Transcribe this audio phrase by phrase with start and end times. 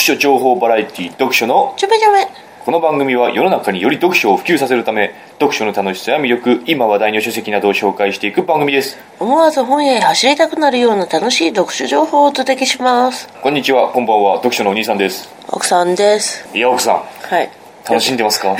[0.00, 2.26] 書情報バラエティ読書のちょめちょめ
[2.64, 8.98] この番組は世の中により読書を普及させるため読書の楽しさや魅力今話題の書籍などを紹介していく番組です。
[9.18, 13.28] 思わず本屋へ走りたくなるような楽しい読書情報をお届けします。
[13.42, 15.30] こんにちはこんばんは読書のお兄さんです。
[15.48, 16.46] 奥さんです。
[16.54, 16.96] いや奥さん。
[16.96, 17.50] はい。
[17.88, 18.56] 楽しんでますか？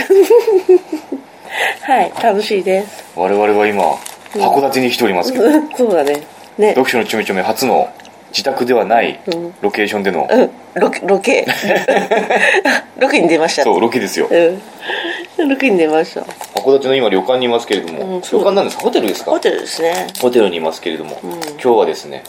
[1.83, 3.05] はい楽しいです。
[3.17, 3.85] 我々は今
[4.33, 5.45] 函館に来ておりますけど。
[5.77, 6.23] そうだね。
[6.57, 6.71] ね。
[6.71, 7.91] 読書のちょめちょめ初の
[8.31, 9.21] 自宅ではない
[9.61, 10.51] ロケーションでの、うん。
[10.81, 11.47] ロケロケ。
[12.99, 13.63] ロケに出ました。
[13.65, 14.29] そうロケですよ。
[14.31, 15.49] うん。
[15.49, 16.21] ロケに出ました。
[16.61, 18.83] 函館の今旅館にいますけれども、うん旅館なんですか？
[18.85, 19.31] ホテルですか？
[19.31, 20.07] ホテルですね。
[20.21, 22.23] ホテルにいますけれども、今日はですね、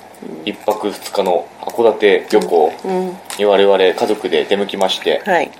[0.45, 3.17] 一泊二日の函館旅行うん。
[3.37, 5.51] に我々家族で出向きまして、はい。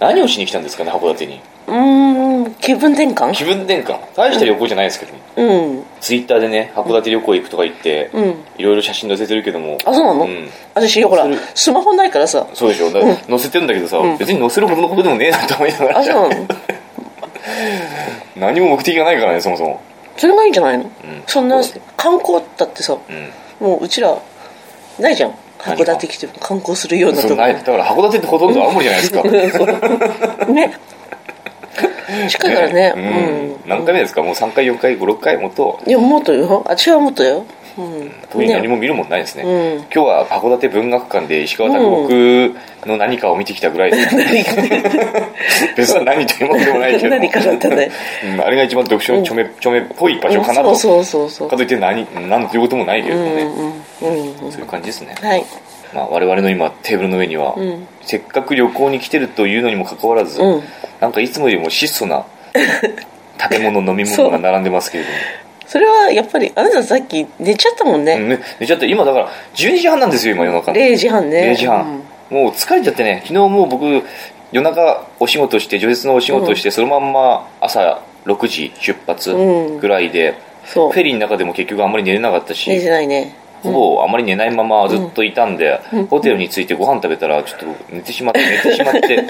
[0.00, 1.40] 何をしに来たんですかね函館に？
[1.68, 3.32] うーん気分転換？
[3.32, 3.98] 気分転換。
[4.16, 5.84] 大した旅行じゃないですけどね、うん。
[6.00, 8.24] ツイッターでね函館旅行行くとか言って、うん。
[8.56, 9.78] いろいろ写真載せてるけども。
[9.84, 10.48] あそうなの、うん。
[10.74, 11.36] 私ほらそれ。
[11.54, 12.46] スマホないからさ。
[12.54, 12.90] そうでしょ。
[12.90, 15.98] だから載せてるんだけどさ、別に載せるほどのことでもねえなと思いながら。
[15.98, 16.46] あそうなの？
[18.36, 19.80] 何も目的がないからねそもそも。
[20.16, 20.90] それがいいんじゃないの、ん。
[21.26, 21.60] そんな
[21.96, 22.96] 観光だってさ
[23.60, 23.66] うん。
[23.66, 24.16] もううちら
[24.98, 25.34] ないじゃん。
[25.66, 25.84] 何が？
[25.84, 27.34] 函館来ても観光するようなとこ。
[27.34, 27.54] ない。
[27.54, 30.46] だから函館ってほとんど青森じゃないですか。
[30.52, 30.78] ね
[32.28, 32.92] 近いからね。
[32.96, 33.04] ううん。
[33.04, 34.22] ん、何回目ですか？
[34.22, 35.78] もう3回4回56回もっと。
[35.86, 36.64] いやもっとよ。
[36.66, 37.44] あ違うもっとよ。
[37.76, 38.10] うん。
[38.30, 39.44] 特に何も見るもんないですね。
[39.44, 39.76] うん。
[39.94, 41.78] 今日は函館文学館で石川啄
[42.08, 42.56] 木
[42.86, 43.96] の何かを見てきたぐらいで、
[45.76, 47.10] 別に何というものでもないけど。
[47.10, 47.90] 何かだったね。
[48.24, 51.48] うん、あれが一番読書のちょめ,、ちょめっぽい場所かなと、そうそうそうそう。
[51.48, 54.52] かといって何何ということもないけれどもね、うんうんうん。
[54.52, 55.44] そういう感じですね、はい
[55.94, 57.86] まあ、我々の今テーブルの上には、ん。
[58.02, 60.62] せっかく旅行に来てるというのにもかかわらず、うん。
[61.00, 62.24] なんかいつもよりも質素な
[63.40, 65.16] 食べ物飲み物が並んでますけれども。
[65.66, 70.72] それはやっぱりあなたさっき寝ちゃったもんね、うんね、寝ちゃって今だから12時半なんですよ今夜中。
[70.72, 71.52] 0時半ね。
[71.52, 74.02] 0時半、もう疲れちゃってね昨日もう僕
[74.50, 79.78] 夜中お仕事して除雪のお仕事して、そのまんま朝6時出発うん。
[79.78, 80.34] ぐらいで、
[80.64, 85.80] フェリーの中でも結局あんまり寝れなかったし、寝てないねほぼあまり寝ないままずっといたんで、
[86.10, 89.24] ホテルに着いてご飯食べたらちょっと寝てしまって 寝てしまって。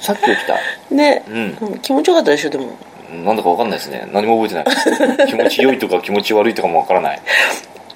[0.00, 0.94] さっき起きた。
[0.94, 1.58] ね、うん。
[1.60, 2.76] うん気持ちよかったでしょでも。
[3.24, 4.06] なんだか分かんないですね。
[4.12, 5.26] 何も覚えてない。
[5.26, 7.20] 気持ち良いとか 気持ち悪いとかも分からない、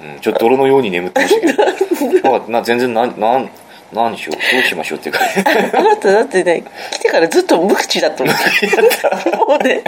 [0.03, 2.45] うん、ちょっと泥のように眠ってましたけど。
[2.49, 3.51] な全然なんなん
[3.93, 4.55] 何しよう。
[4.55, 5.21] どうしましょうっていうか。
[5.79, 8.35] あなただってね来てからずっと無口だったもん。
[8.35, 9.83] もうね。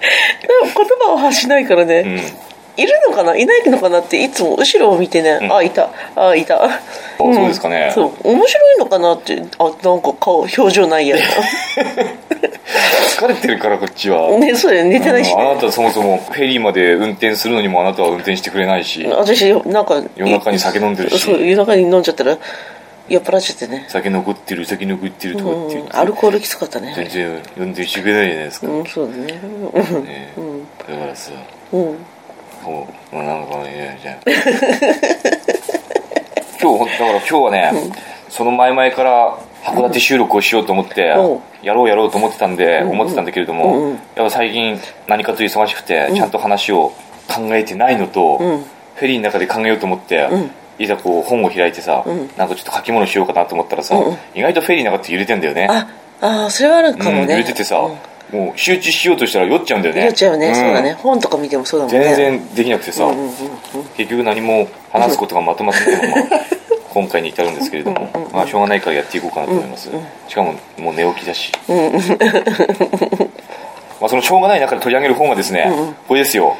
[0.00, 2.20] 言葉を発しないからね、うん
[2.78, 3.36] いるのかな？
[3.36, 5.52] いないのかなっていつも後ろを見てね、ん。
[5.52, 5.90] あいた。
[6.14, 6.70] あいた。
[7.18, 7.90] そうですかね。
[7.92, 8.12] そう。
[8.22, 11.16] 面白いのかなってあなんか顔表情ないや
[13.18, 19.04] 疲れてるからこっちは、ねそうだよ寝てないし、うんあなたそもそもフェリーまで運転するのにもあなたは運転してくれないし。
[19.06, 21.18] 私なんか夜中に酒飲んでるし。
[21.18, 22.38] そう夜中に飲んじゃったら
[23.08, 26.92] 酔っ払っちゃってね、酒残ってる酒残ってるとかって言って、うん、アルコールきつかったね。
[26.94, 29.26] 全然運転してくれないじゃないですか、うんそうだね。
[29.26, 30.32] ね。
[30.78, 31.32] だからさ。
[31.72, 31.96] うん
[32.68, 33.16] もう。
[33.16, 34.16] なんかねじゃあ
[36.60, 37.72] 今日 だから今日はね、
[38.28, 41.36] その前々から函館収録をしようと思って、う。
[41.36, 43.90] んやろうやろうと思ってたんで、思ってたんだけれども、うんうん。
[43.90, 46.92] やっぱ最近何かと忙しくて、ちゃんと話を
[47.26, 48.64] 考えてないのと、うん。
[48.94, 50.50] フェリーの中で考えようと思って、ん。
[50.78, 52.30] いざこう本を開いてさ、ん。
[52.36, 54.04] なんかちょっと書き物しようかなと思ったらさ、うん。
[54.04, 55.66] うん意外とフェリーの中って揺れてんだよね。
[55.68, 55.88] あ
[56.20, 57.96] あそれはあるかもうん、ね、揺れててさ、うん
[58.32, 60.04] もう集中しようとしたら酔っちゃうんだよね。
[60.04, 60.54] 酔っちゃうね、ん。
[60.54, 60.92] そうだね。
[60.94, 62.04] 本とか見てもそうだもんね。
[62.04, 63.32] 全然できなくてさ、うんうんうん。
[63.96, 66.22] 結局何も話すことがまとまってないまま
[66.92, 68.28] 今回に至るんですけれども。
[68.32, 69.90] まあしょうがないからやっていこうかなと思います、
[70.28, 71.50] しかももう寝起きだし、
[74.00, 75.72] まあそのしょうがない中で取り上げる本はですね、
[76.06, 76.56] これですよ。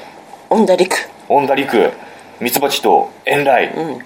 [0.51, 0.97] オンダリク
[1.29, 1.93] 恩田陸
[2.41, 4.03] ミツバチと遠雷、おお直木賞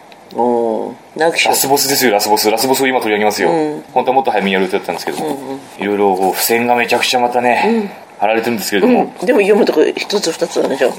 [1.16, 2.50] ラスボスですよラスボス。
[2.50, 3.82] ラスボスを今取り上げますよ、うん。
[3.92, 5.18] 本当はもっと早めにやる予定だったんですけど。
[5.18, 9.26] も、いろいろ付箋がめちゃくちゃまたね、貼られてるんですけれども、うん。
[9.26, 10.92] でも読むとこ一つ二つなんでしょ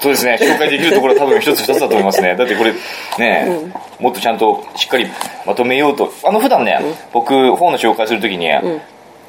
[0.00, 2.34] そうですね紹介できるところは多分一つ二つだと思いますね。
[2.36, 2.72] だってこれ
[3.18, 5.06] ね、もっとちゃんとしっかり
[5.46, 6.12] まとめようと。
[6.24, 6.78] あの普段ね、
[7.12, 8.62] 僕本の紹介するときに、あ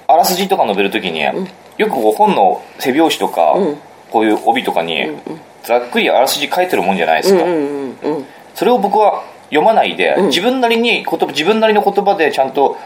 [0.08, 3.56] らすじとか述べるときに、よく本の背表紙とか、
[4.12, 5.10] こういう帯とかに、
[5.64, 8.26] ざっくりあらすじ書いてるもんじゃないですか、うんうんうん。
[8.56, 12.78] それを僕は読まないで、自分なりに言葉自分なりの言葉でちゃんと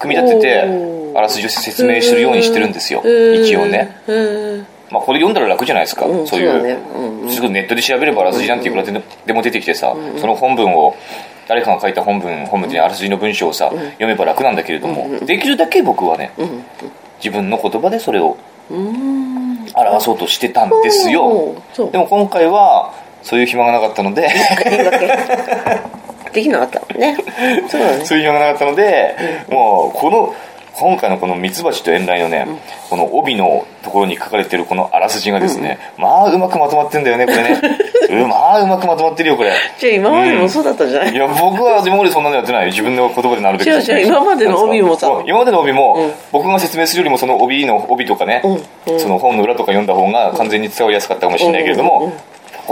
[0.00, 3.96] 組み立ててあらすじを説明するようにしてるんですよ、一応ね、
[4.90, 6.26] まあ、これ読んだら楽じゃないですか、うん。
[6.26, 6.78] そういうそうだね。
[6.96, 8.92] うんすぐネットで調べればあらすじなんていくらで
[9.26, 10.94] でも出てきてさ、その本文を
[11.48, 16.32] 誰かが書いた本文本文であらすじの文章をさ、読めば楽なんだけれども、できるだけ僕はね、
[17.18, 18.36] 自分の言葉でそれを
[18.70, 21.54] 表そうとしてたんですよ。
[21.90, 22.92] でも今回は
[23.22, 24.28] そういう暇がなかったので
[26.34, 27.16] できなかったもんね。
[28.04, 29.16] そういうのがなかったので、
[29.48, 30.34] もうこの
[30.76, 32.46] 今回のこのミツバチと遠雷のね、
[32.90, 37.60] この帯のところに書かれてるこのあらすじがですね、まあうまくまとまってんだよねこれね。
[38.10, 39.52] うまあうまくまとまってるよこれ。
[39.78, 42.62] じゃあ今までもそうだったんじゃない、いや僕は今までそんなのやってない。
[42.62, 43.70] よ自分の言葉でなるべく。
[43.70, 45.08] 違う違う今までの帯もさ。
[45.24, 46.12] 今までの帯も、うん。
[46.32, 48.42] 僕が説明するよりもその帯の帯とかね、
[48.86, 48.98] うん。
[49.00, 52.12] その本の裏とか読んだ方が完全に伝わりやすかったかもしれないけれども、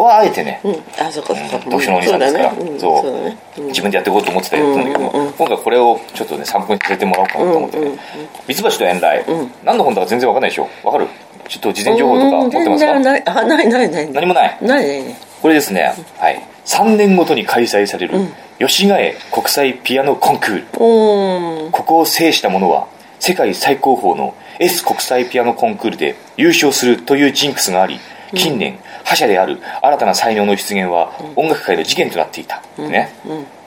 [0.01, 0.75] はあえてね、うん。
[0.99, 1.35] あそっか。
[1.35, 2.55] そっか読書のお兄さんですから。
[2.79, 3.63] そう。
[3.67, 8.01] 自分でやっていこうと思ってたやったんだけども、今回これをちょっとね参考にさせてもらおうかなと思ってね、うんうんうん。
[8.49, 9.53] ミツバチと遠雷、ん。
[9.65, 10.69] 何の本だか全然わかんないでしょ。
[10.83, 11.09] わかる？
[11.49, 13.01] ちょっと事前情報とか持ってますか？
[13.01, 13.23] ない。
[13.27, 14.13] あないないない。
[14.13, 14.59] 何もない。
[14.63, 15.17] ないない。
[15.43, 18.15] これですね、はい、3年ごとに開催される
[18.61, 20.63] 吉ヶ江国際ピアノコンクール。
[20.63, 21.71] うーん。
[21.73, 22.87] ここを制した者は
[23.19, 27.99] 世界最高峰の S 国際ピアノコンクールで優勝するというジンクスがあり
[28.35, 33.13] 近年覇者である新たな才能の出現は音楽界の事件となっていた、ね、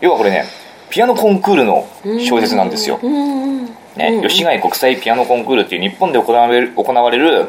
[0.01, 0.45] 要はこれね
[0.89, 1.87] ピアノコンクールの
[2.19, 4.21] 小説なんですよ、ね。
[4.21, 7.47] 吉ヶ江国際ピアノコンクールっていう日本で行われる行われる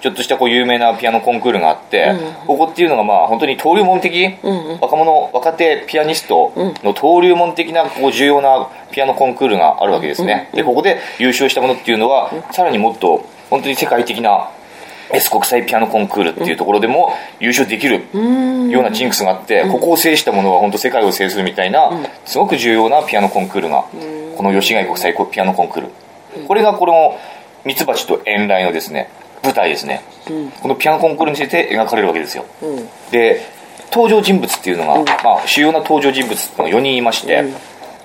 [0.00, 2.14] ちょっとしたこう有名なピアノコンクールがあって、
[2.46, 4.34] ここっていうのがまあ本当に登竜門的、
[4.80, 14.50] 若者若手ピアニストの登竜門的なこう重要なピアノコンクールがあるわけですね、でここで優勝したものっていうのはさらにもっと本当に世界的な
[15.12, 18.02] S 国際ピアノコンクールっていうところでも優勝できる
[18.70, 21.90] ようなジンクスがあって、ここを制したものは本当世界を制するみたいな、
[22.24, 23.84] すごく重要なピアノコンクールが、
[24.36, 25.88] この吉ヶ江国際ピアノコンクール、
[26.46, 27.18] これがこの
[27.64, 29.10] ミツバチと遠雷のですね
[29.42, 30.02] 舞台ですね、
[30.62, 32.44] このピアノコンクールについて描かれるわけですよ、
[33.10, 33.40] で
[33.92, 37.44] 登場人物っていうのが、まあ、主要な登場人物っていうのが4人いまして、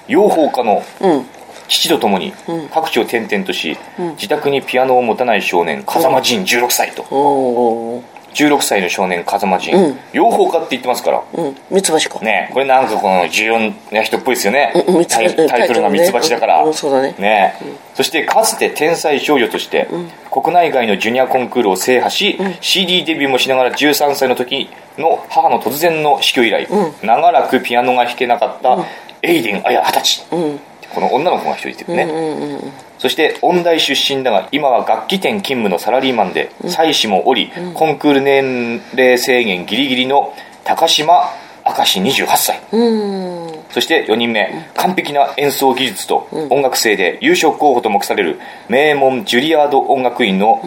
[0.07, 1.25] 養蜂家のうん
[1.67, 2.33] 父と共に
[2.73, 3.77] 各地を転々とし、
[4.15, 9.99] 自宅にピアノを持たない少年風間仁16歳と、おー16歳の少年風間仁、うん。
[10.11, 11.23] 養蜂家って言ってますから。
[11.33, 11.55] うん。
[11.71, 12.19] ミツバチか。
[12.19, 13.59] ねこれなんかこの重要
[13.91, 17.15] な人っぽいですよね、うんタイタイトルがミツバチだから、うんそうだね。
[17.17, 17.55] ね
[17.93, 19.87] そしてかつて天才少女として、
[20.29, 26.67] 国内外のジュニアコンクールを制覇し、CD デビューもしながら13歳の時の母の突然の死去以来、
[27.01, 28.85] 長らくピアノが弾けなかった
[29.21, 30.59] エイデン綾二十歳、うん
[30.95, 40.33] この女の子が一人いてるね、うんうんうんそして音大出身だが今は楽器店勤務のサラリーマンで妻子もおり、コンクール年齢制限ギリギリの
[40.63, 41.29] 高島
[41.65, 42.61] 明石28歳。
[42.71, 43.59] うん。
[43.69, 48.39] そして4人目、完璧な演奏技術と音楽性で優勝候補と目される
[48.69, 50.63] 名門ジュリアード音楽院の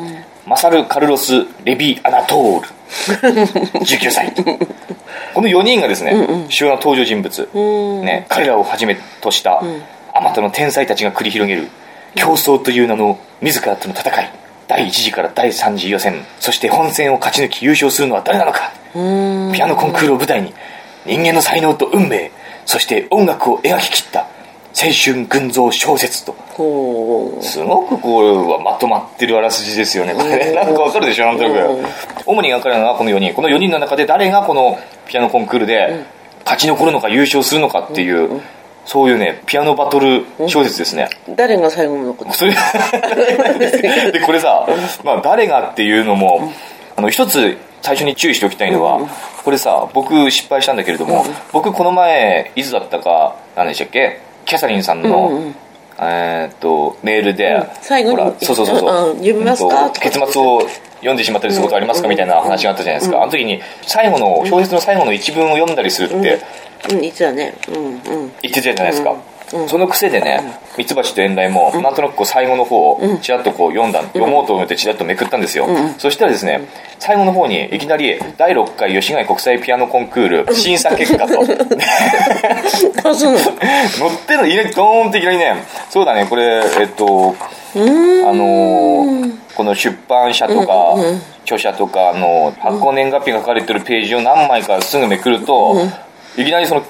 [0.46, 2.68] マサル・カルロス・レビ・アナトール。
[3.80, 4.32] 19歳。
[5.34, 7.48] この4人がですね、主要な登場人物、
[8.02, 9.62] ね、彼らをはじめとした
[10.18, 11.68] あまたの天才たちが繰り広げる
[12.14, 14.32] 競争という名の自らとの戦い。
[14.66, 16.24] 第1次から第3次予選。
[16.40, 18.72] そして本戦を勝ち抜き優勝するのは誰なのか。
[18.94, 19.52] うん。
[19.52, 20.52] ピアノコンクールを舞台に
[21.06, 22.30] 人間の才能と運命。
[22.66, 24.26] そして音楽を描き切った
[24.80, 26.36] 青春群像小説と。
[27.40, 30.14] すごくこれはまとまってるあらすじですよね。
[30.14, 30.50] これ。
[30.50, 31.82] ねなんかわかるでしょなんとなうん。
[31.82, 31.88] く
[32.26, 36.04] 主に描かれるのはこの4人この4人の中で誰がこのピアノコンクールで
[36.44, 38.40] 勝ち残るのか優勝するのかっていう
[38.88, 41.10] そういうねピアノバトル小説ですね。
[41.36, 42.52] 誰が最後の残っそれ
[44.12, 44.66] でこれさ、
[45.04, 46.50] まあ、誰がっていうのも、
[46.96, 49.06] あの一つ最初に注意しておきたいのは、
[49.44, 54.22] これさ僕失敗したんだけれども、僕この前いつだったか何でしたっけ？
[54.46, 55.52] キャサリンさんの、
[55.98, 59.18] えーっとメールで、最後にほらそうそうそうそう、うん。
[59.18, 59.90] 読みますか？
[59.90, 60.62] 結末を
[61.00, 62.08] 読んでしまったりすることありますか？
[62.08, 66.40] みたいな話があったじゃないですか、あの時に最後の小説の最後の一文を読んだりするって
[66.90, 67.54] うんいつだね。
[67.68, 68.00] うんうん。
[68.42, 69.16] 言ってたじゃないですか、
[69.66, 70.42] その癖でね
[70.76, 75.66] ミツバチと遠雷もなんとなくこう最後の方をちらっとこう読んだ、読もうと思ってちらっとめくったんですよ、
[75.98, 76.68] そしたらですね
[76.98, 81.40] 最後の方にいきなり第6回吉貝国際ピアノコンクール審査結果と。
[83.08, 83.44] あそうなの？
[83.44, 85.54] 載ってるのいきなりドーンっていきなりね
[85.88, 87.34] そうだねこれえっと
[87.74, 90.94] あのーこの出版社とか、
[91.42, 95.74] 著者とかの発行年月日が書かれてるページを何枚かすぐめくると、
[96.40, 96.82] いきなりその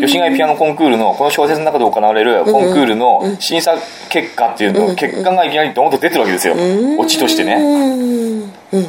[0.00, 3.74] 吉貝ピアノコンクールのこの小説の中で行われるコンクールの審査
[4.08, 6.54] 結果っていうの、結果がいきなりドーンと出てるわけですよ、
[6.98, 8.86] オチとしてね、うん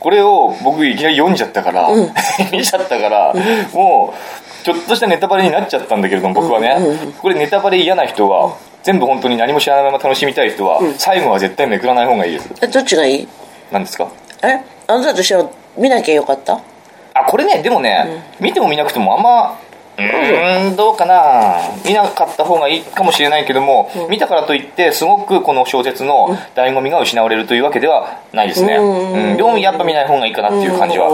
[0.00, 1.88] これを僕いきなり読んじゃったから、
[2.52, 3.34] 見ちゃったから、
[3.72, 6.76] もうちょっとしたネタバレになっちゃったんだけれども僕はね、
[7.20, 12.50] これネタバレ嫌な人は全部本当に何も知らないまま楽しみたい人は、最後は絶対めくらない方がいいです。
[12.62, 13.28] えどっちがいい？
[13.72, 14.08] 何ですか？
[14.42, 14.60] え？
[14.86, 16.60] あなたとしては見なきゃよかった？
[17.20, 19.58] あこれねでもね、見ても見なくてもあんま
[19.98, 21.56] うーんどうかな。
[21.84, 29.30] 見なかった方がいいかもしれないけども、見たからといってすごくこの小説の醍醐味が失われるというわけではないですね、うん。
[29.30, 31.10] うん、でもやっぱ見ない方がいいかなっていう感じは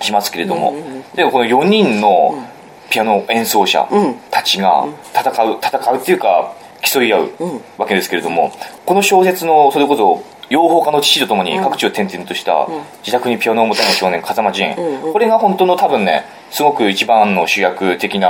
[0.00, 0.74] しますけれども、
[1.14, 2.42] でもこの4人の
[2.90, 3.86] ピアノ演奏者
[4.32, 7.30] たちが戦う戦うっていうか競い合う
[7.76, 8.50] わけですけれども、
[8.84, 12.66] この小説のそれこそ養蜂家の父とともに各地を転々とした
[13.00, 14.74] 自宅にピアノを持たない少年風間仁、
[15.12, 18.28] これが本当の多分ねすごく一番の主役的な、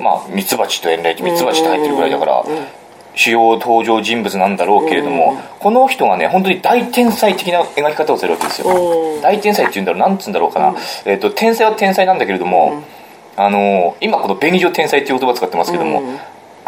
[0.00, 2.44] まあミツバチと遠雷ミツバチって入ってるぐらいだから、
[3.14, 12.82] 主要登場人物なんだろうけれども、この人がね本当に大天才的な描き方をするわけですよ、大天才っていうんだろうなんつうんだろうかな、えー、と天才は天才なんだけれども、
[13.36, 16.02] あの今この便宜上天才っていう言葉使ってますけども、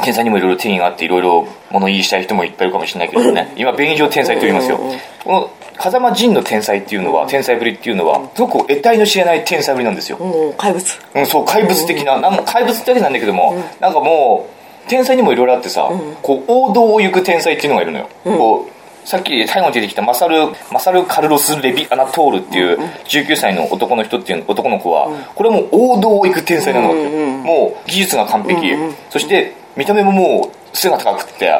[0.03, 3.53] 天才にもいろいろ定義があっていろいろ物言いしたい人もいっぱいいるかもしれないけどね。
[3.57, 4.79] 今便宜上天才と言いますよ。
[5.25, 10.19] この風間仁の天才っていうのは天才ぶりっていうのはすごく得体の知れない天才ぶりなんですよ、
[10.57, 10.99] 怪物。
[11.15, 14.49] うん、そう怪物的ななん怪物ってわけなんだけども、なんかも
[14.87, 15.91] う天才にもいろいろあってさ、
[16.23, 18.69] こう王道を行く天才っていうのがいるのよ、こ
[19.05, 26.89] うさっき最後に出てきたマサルマサル・カルロス・レビ・アナトールっていう19歳の男の人っていう男の子は、これはもう王道を行く天才なの。
[26.89, 28.73] わけよ、もう技術が完璧、
[29.11, 31.53] そして見た目ももう背が高くって、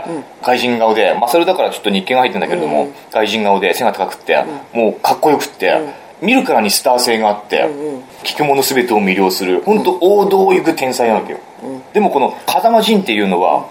[0.43, 5.81] 外人顔でマサルだからちょっと日系が入ってるんだけれども、外人顔で背が高くって、もうかっこよくって、
[6.23, 7.69] 見るからにスター性があって、
[8.25, 11.39] 聞くもの全てを魅了する本当王道を行く天才なわけよ、
[11.93, 13.67] でもこの風間仁っていうのは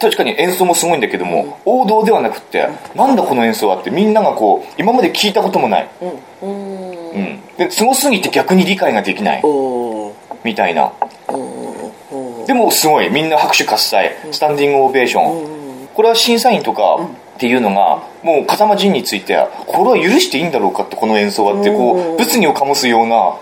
[0.00, 5.88] 確かに演奏もすごいんだけども、王道ではなくって、なんだこの演奏はってみんながこう今まで聞いたこともない、
[6.42, 7.40] うん。
[7.56, 9.42] ですごすぎて逆に理解ができない。
[10.42, 10.92] みたいな
[12.46, 13.10] でもすごい。
[13.10, 14.16] みんな拍手喝采。
[14.32, 15.88] スタンディングオベーション。
[15.94, 16.96] これは審査員とか
[17.36, 19.36] っていうのがもう風間仁について
[19.66, 23.36] これは許していいんだろうかってこの演奏はってこう物議を醸すような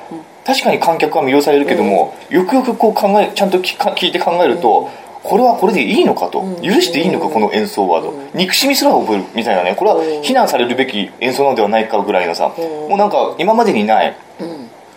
[0.45, 4.91] 確かに観客は魅了されるけどもよくよくこう考えちゃんと聞か聞いて考えると
[5.23, 6.43] これはこれでいいのかと。
[6.63, 8.13] 許していいのかこの演奏はと。
[8.35, 9.77] 憎しみすら覚えるみたいなね。
[9.77, 13.11] これは非難されるべき演奏なのではないかぐらいのさもうなん。
[13.11, 14.17] か今までにない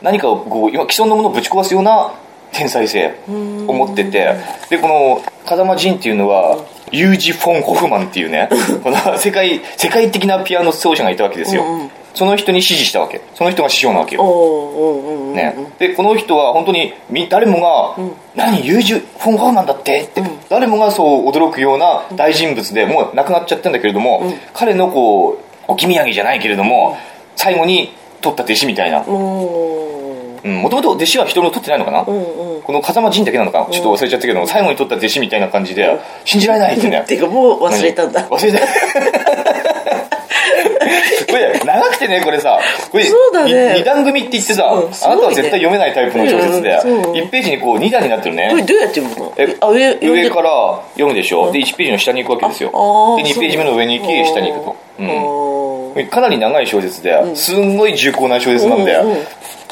[0.01, 2.12] 何かをこう今既存のものをぶち壊すような
[2.55, 4.35] 天才性を持ってて
[4.69, 6.57] でこの風間仁っていうのは
[6.91, 8.50] ユージ・フォン・ホフマンっていうね
[8.83, 11.63] この世界世界的なピアノ奏者がいたわけですよ、
[12.13, 13.19] その人に指示したわけ。
[13.33, 14.24] その人が師匠なわけよ、
[15.33, 17.95] ね、でこの人は本当にみ誰もが
[18.35, 26.97] 「何ユージ・フォン・ホフマンだって?」って、誰もがそう驚くような大人物でもう亡くなっちゃったんだけれども、彼のこう置き土産じゃないけれども
[27.35, 29.03] 最後に取った弟子みたいな
[30.45, 32.61] もともと弟子は人の取ってないのかな、うんうん。
[32.61, 33.65] この風間仁だけなのか？
[33.65, 38.27] なちょっと忘れちゃったけども、最後に取った弟子みたいな感じで信じられないってねてかもう忘れたんだ。
[38.29, 38.59] 忘れた。
[41.27, 42.59] これ長くてねこれさ。
[42.91, 43.75] これそうだね。
[43.79, 44.69] 2段組って言ってさ、ね
[45.03, 47.13] あなたは絶対読めないタイプの小説で、うんそう。
[47.13, 48.47] 1ページにこう2段になってるね。
[48.51, 49.33] これどうやって読むの？
[49.37, 52.69] えあ上上から読むでしょ、で1ページの下に行くわけですよ。
[53.17, 55.35] で2ページ目の上に行き下に行くと、うん
[56.11, 59.17] かなり長い小説で、すんごい重厚な小説なんで、うんうん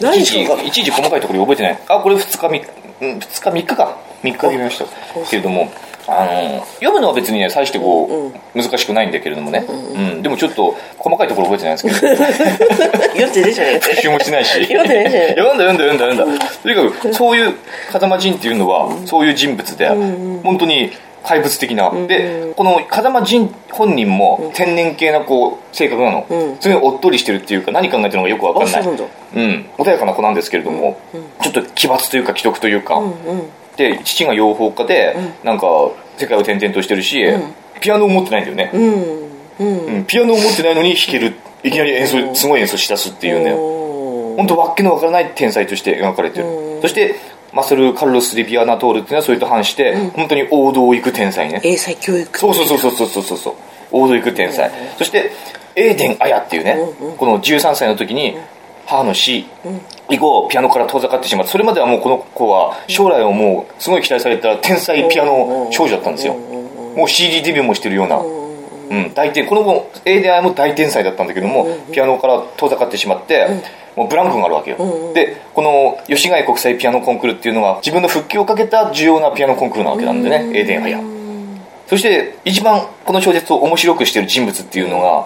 [0.01, 0.57] 何いちいしか？
[0.57, 1.79] ちいちいち細かいところ覚えてない。
[1.88, 2.67] あこれ2日3日。
[3.01, 3.97] うん2日3日か。
[4.23, 4.85] 3日で読みました。
[5.29, 5.71] けれども
[6.07, 12.15] あの読むのは別にね大してこう、難しくないんだけれどもね、うんでもちょっと細かいところ覚えてないんですけど。
[13.13, 13.71] 読んでねえじゃね。
[13.75, 14.51] えか復習もしないし。
[14.65, 16.23] 読んでないじゃない読んだ読んだ読んだ。
[16.23, 16.39] 読ん。
[16.39, 17.53] だとにかくそういう
[17.91, 19.88] 風間仁っていうのはそういう人物で
[20.43, 20.91] 本当に
[21.23, 21.91] 怪物的な。
[22.07, 26.27] でこの風間仁本人も天然系なこう性格なの。
[26.29, 26.57] うん。
[26.59, 28.81] それおっとりしてるっていうか何考えてるのかよく分かんない。
[28.81, 29.65] うなん。
[29.77, 30.99] 穏やかな子なんですけれども
[31.41, 33.01] ちょっと奇抜というか奇特というか。
[33.77, 35.65] で父が養蜂家でなんか
[36.17, 37.25] 世界を転々としてるし
[37.81, 38.71] ピアノを持ってないんだよね。
[39.59, 40.05] うん。
[40.05, 43.51] ピアノを持ってないのに弾けるいきなり演奏すごい演奏しだすっていうね。
[44.35, 46.79] 本当わっけのわからない天才として描かれてる。
[46.81, 47.15] そして
[47.53, 51.62] マセル・カルロス・リビアナトールっていうのはそれと反して本当に王道を行く天才ね。
[51.63, 52.39] 英才教育。
[52.39, 53.53] そうそうそうそうそうそうそう。
[53.91, 54.72] 王道行く天才。
[54.98, 55.31] そして
[55.75, 56.77] エーデン・アヤっていうね
[57.17, 58.38] この13歳の時に
[58.86, 59.45] 母の死
[60.10, 68.17] 以後ピアノから遠ざかってしまってそれまではもうこの子は将来をもうすごい期待された天才ピアノ少女だったんですよもう CD デビューもしてるような
[68.89, 73.47] うん、大天この子 A でも大天才だったんだけども、ピアノから遠ざかってしまって、
[73.95, 74.77] もうブランクがあるわけよ、
[75.13, 80.99] でこの吉貝国際ピアノコンクールっていうのが自分の復帰をかけた重要なピアノコンクールなわけなんでね、エーデン・ハヤ
[81.87, 85.25] そして一番この小説を面白くしてる人物っていうのが、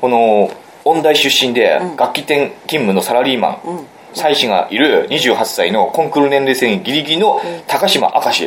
[0.00, 0.50] この
[0.84, 8.44] 音大出身で楽器店勤務のサラリーマン、妻子がいる28歳のコンクール年齢制限ギリギリの高島明石、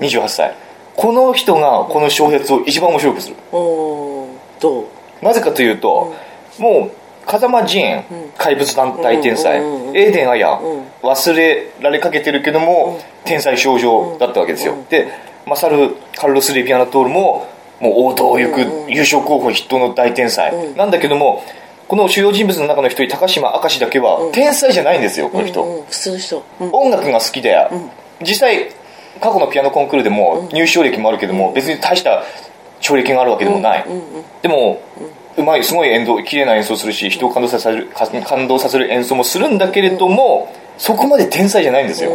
[0.00, 0.54] 28歳
[0.96, 3.36] この人がこの小説を一番面白くする。
[3.52, 4.84] どう？
[5.22, 6.14] なぜかというと、
[6.58, 6.90] もう
[7.26, 8.04] 風間仁、
[8.36, 10.58] 怪物団体天才、うんうんうんエーデン・アヤ、
[11.02, 15.08] 忘れられかけてるけども、天才少女だったわけですよ、で
[15.46, 17.46] マサル・カルロス・レビアナトールも
[17.78, 21.42] もう王道を行く優勝候補筆頭の大天才、なんだけども
[21.88, 25.84] この主要人物の中の一人高島明石だけは天才じゃないんですよこの人、うんうん。
[25.84, 26.42] 普通の人。
[26.60, 26.70] うん。
[26.72, 27.54] 音楽が好きで、
[28.22, 28.70] 実際
[29.22, 32.24] 過去のピアノコンクールでも入賞歴もあるけども、別に大した
[32.80, 33.86] 賞歴があるわけでもない、
[34.42, 34.82] でも、
[35.38, 42.10] うまいすごい演奏綺麗な演奏するし人を感動させるか感動させる演奏もするんだけれども、そこまで天才じゃないんですよ、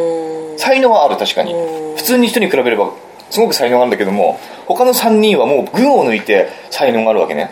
[0.58, 1.54] 才能はある確かに、
[1.96, 2.92] 普通に人に比べれば
[3.30, 7.50] すごく才能があるんだけども他の3人はもう群を抜いて才能があるわけね、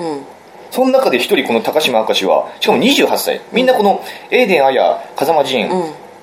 [0.71, 3.41] その中で一人この高島明石はしかも28歳。
[3.53, 5.75] みんなこのエーデン・アヤ風間仁、マ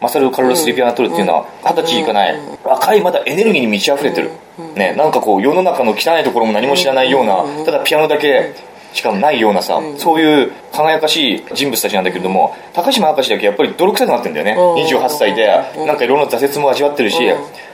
[0.08, 4.30] サル・カルロス・リビアナトルっていうのは二十歳いかない、若いまだエネルギーに満ち溢れてる、
[4.74, 8.54] ね、なんかこう世の中の汚いところも何も知らないような、ただピアノだけ
[8.92, 14.84] しかないようなさ、そういう輝かしい人物たちなんだけれども高島明石だけやっぱり泥臭くなってんだよね、うん。
[14.84, 15.46] 28歳で、
[15.86, 17.18] なんかいろんな挫折も味わってるし、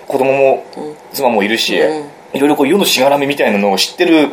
[0.06, 0.64] 子供も
[1.12, 4.28] 妻もいるし、いろいろこう世のしがらみみたいなのを知ってる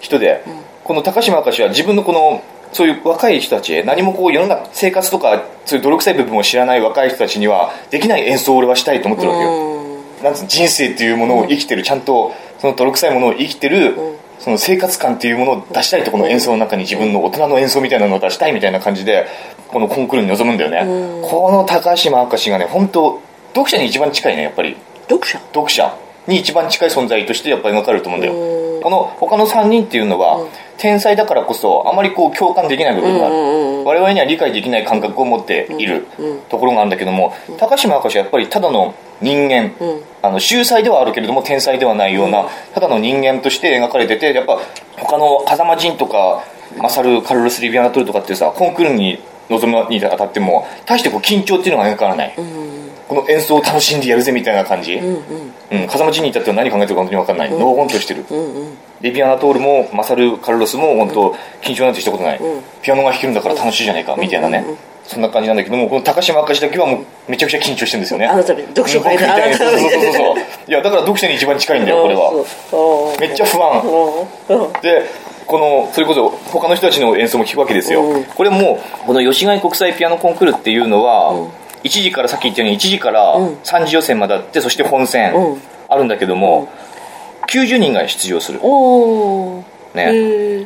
[0.00, 0.42] 人で、
[0.82, 2.42] この高島明石は自分のこの
[2.74, 13.96] そういう若い人たち何もこう世の中生活とかそういう泥臭い部分を知らない若い人たちにはできない演奏を俺はしたいと思ってるわけよ、なんつうの人生っていうものを生きてるちゃんとその泥臭いものを生きてる、
[14.38, 19.26] その生活感っていうものを出したいとこの演奏の中に自分の大人の演奏みたいなのを出したいみたいな感じで
[19.68, 24.76] このコンクールに臨むんだよね、この高島明石がね本当読者に一番近いねやっぱり。
[25.08, 25.38] 読者。
[25.38, 33.34] 読者に一番近い存在としてやっぱり描かれると思うんだよこの他の3人っていうのは、天才だからこそあまりこう共感できない部分がある、
[33.82, 36.06] 我々には理解できない感覚を持っている
[36.50, 39.72] ところがあるんだけども、高島明石はやっぱりただの人間、
[40.20, 44.60] あの秀才ではあるけれども天才ではないような、ただの人間として描かれててやっぱ
[44.98, 46.44] 他の風間仁とか
[46.76, 52.34] マサル・カルロス・リビアナトルとかってさコンクールに臨むにあたっても大してこう緊張っていうのが描かれない、
[53.08, 58.24] この演奏を楽しんでやるぜみたいな感じ、うん風間仁に至っては何考えてるか本当に分かんない、のほほんとしてる、
[59.00, 62.40] リビアナトールもマサル・カルロスも本当緊張なんてしたことない、
[62.82, 64.64] ピアノが弾けるんだから楽しいじゃないかみたいなね、
[65.06, 68.26] そんな感じなんだけどもこの高島明石だけはもうめちゃくちゃ緊張してるんですよね。
[68.26, 69.28] あなた読書会そう
[69.78, 70.36] そうそうそう。
[70.68, 73.16] いやだから読者に一番近いんだよこれは。
[73.20, 73.82] めっちゃ不安。
[74.80, 75.02] で
[75.46, 78.02] このそれこそ他の人たちの演奏も聞くわけですよ、
[78.34, 81.34] これもこの吉貝国際ピアノコンクールっていうのは、
[81.84, 85.62] 1時からさっき言ったように1時から3次予選まであってそして本戦うん。
[85.88, 86.68] あるんだけども、
[87.48, 88.58] 90人が出場する。
[89.94, 90.10] ね、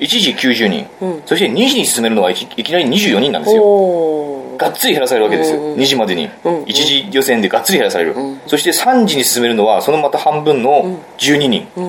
[0.00, 1.22] 1時90人、うん。
[1.26, 3.62] そして2時に進めるのがいきなり24人なんですよ。
[3.62, 8.40] おがっつり減らされるわけですよ、うんうん2時までに、うん1次予選でがっつり減らされる、ん。
[8.46, 11.82] そして3時に進めるのはそのまた半分の12人、う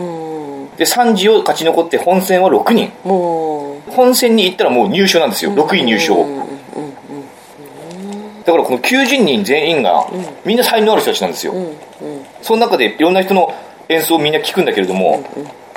[0.73, 0.75] ん。
[0.75, 2.91] で3時を勝ち残って本戦は6人。
[3.03, 5.51] 本戦に行ったらもう入賞なんですよ。
[5.53, 6.25] 6位入賞、
[8.45, 10.07] だからこの90人全員が
[10.45, 11.53] みんな才能ある人たちなんですよ、
[12.41, 13.53] その中でいろんな人の
[13.89, 15.23] 演奏をみんな聞くんだけれども、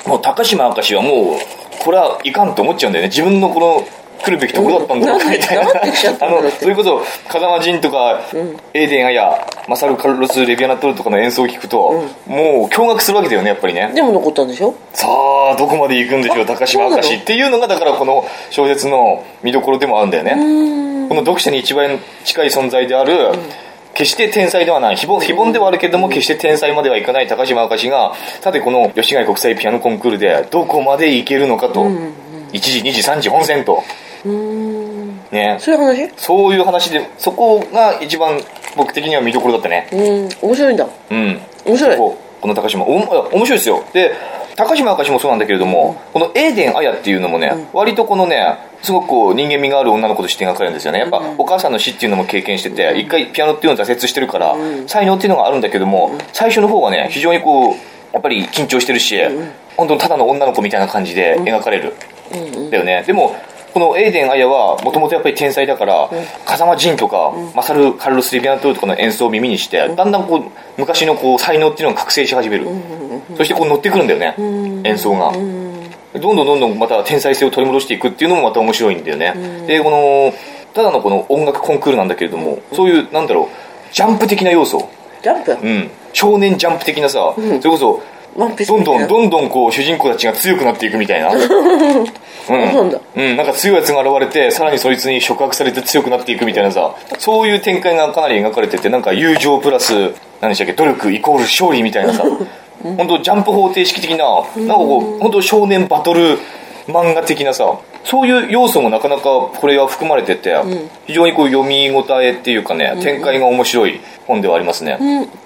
[0.06, 1.38] もう高島明石はもう
[1.82, 3.08] これはいかんと思っちゃうんだよね。
[3.08, 3.86] 自分のこの
[4.24, 5.64] 来るべきところだったんだろうかうんみたいな。
[6.26, 8.20] あのそれこそ風間仁とか、
[8.74, 13.90] エーデン・アヤマサル・カルロス・レビアナトルとかの演奏を聞くと、もう驚愕するわけだよねやっぱりね。
[13.94, 14.74] でも残ったんでしょ？
[14.92, 20.32] さあどこまで行くんでしょう高島明石っていうのがだからこの小説の見どころでもあるんだよね。
[21.08, 23.32] この読者に一番近い存在である、
[23.94, 33.74] 決して天才ではない非凡非凡ではあるけれども決して天才まではいかない高島明石がさてこの吉貝国際ピアノコンクールでどこまでいけるのかと、1時2時3時本戦と。
[33.74, 35.58] うんね。
[35.60, 36.12] そういう話？
[36.16, 38.40] そういう話でそこが一番
[38.76, 39.88] 僕的には見どころだったね。
[39.92, 40.48] うん。
[40.48, 40.86] 面白いんだ。
[41.10, 41.40] うん。
[41.66, 41.96] 面白い。
[41.96, 42.84] この高島。
[42.84, 43.84] おも面白いですよ。
[43.92, 44.14] で
[44.54, 50.98] 高島明石もそうなんだけれども、このエーデン・アヤっていうのもね、割とこのねすごくこう人間味がある女の子として描かれるんですよね。
[50.98, 54.54] やっぱ、お母さんの死っていうのも経験してて一回ピアノっていうのを挫折してるから、
[54.86, 57.74] 才能っていうのがあるんだけども、最初の方はね非常にこう
[58.12, 59.18] やっぱり緊張してるし、
[59.78, 61.94] 本当にただの女の子みたいな感じで描かれる、
[62.70, 63.04] だよね。
[63.06, 63.34] でも
[63.72, 66.10] このエーデン・アヤはもともとやっぱり天才だから、
[66.44, 70.42] 風間仁とか、マサル・カルロス・リビアナトルとかの演奏を耳にして、だんだんこう
[70.76, 72.68] 昔のこう才能っていうのが覚醒し始める、
[73.36, 74.34] そしてこう乗ってくるんだよね、
[74.84, 79.34] 演奏が、どんどんどんどんまた天才性を取り戻していくっていうのもまた面白いんだよね、
[79.66, 80.34] でこの
[80.74, 84.88] ただのこの音楽コンクールなんだけれども、そういうなんだろうジャンプ的な要素。
[85.22, 85.52] ジャンプ？
[85.52, 85.90] うん。
[86.12, 88.02] 少年ジャンプ的なさ、それこそ
[88.36, 91.30] ワンピースどんどんんどんどんこう主人公たちが強くなっていくみたいな。
[92.48, 92.90] うん。
[92.90, 92.98] だ。
[93.16, 96.94] うん、なんか強いやつが現れてさらにそいつに触発されて強くなっていくみたいなさ。
[97.18, 102.24] そういう展開がかなり描かれててなんか友情プラス何でしたっけ努力イコール勝利みたいなさ。
[102.82, 104.24] 本当ジャンプ方程式的な
[104.56, 106.38] なんかこう本当少年バトル
[106.88, 110.54] 漫画的なさそういう要素もなかなかこれは含まれてて、
[111.06, 114.98] 非常にこう読み応えっていうかね、展開が面白い本ではありますね、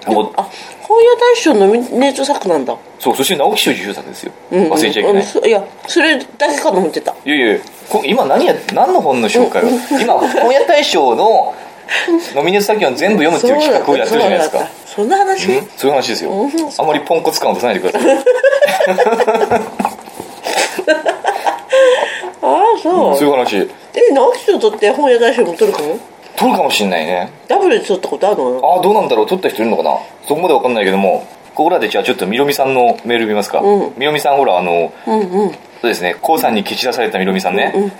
[0.07, 0.49] もうあ
[0.81, 2.75] 本屋大賞ノミネート作なんだ。
[2.99, 7.13] そうそして直木賞受賞作ですよ、うん忘れちゃいけない、いやそれだけかと思ってた。
[7.25, 9.67] いやいやこ今何や何の本の紹介を？
[10.01, 11.53] 今本屋大賞の
[12.35, 14.67] ノミネート作品を全部読むっていう企画をやってるじゃないですか。
[14.85, 15.47] そんな話？
[15.51, 16.31] うんそういう話ですよ。
[16.31, 16.51] うん。
[16.77, 18.17] あんまりポンコツ感を出さないでください
[22.81, 23.57] そう、いう話。
[23.57, 25.99] え直木賞取って本屋大賞も取るかも？
[26.35, 27.31] 取るかもしんないね。
[27.47, 29.27] ダブルで取ったことあるのああどうなんだろう。
[29.27, 29.97] 取った人いるのかな？
[30.27, 33.93] そこまでわかんないけどもここらでじゃあちょっとみろみさんのメール見ますか、うん。
[33.97, 35.51] みろみさんほらあのうんうん。
[35.51, 36.15] そうですね。
[36.21, 37.91] こうさんに蹴散らされたみろみさんね、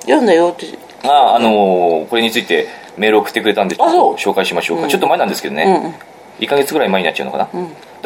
[0.00, 0.66] 読んだよって。
[1.04, 5.94] あああのーこれについてメールを送ってくれたんでちょっと紹介しましょうか、ちょっと前なんですけどね、うんうん。
[6.40, 7.48] 1ヶ月ぐらい前になっちゃうのかな、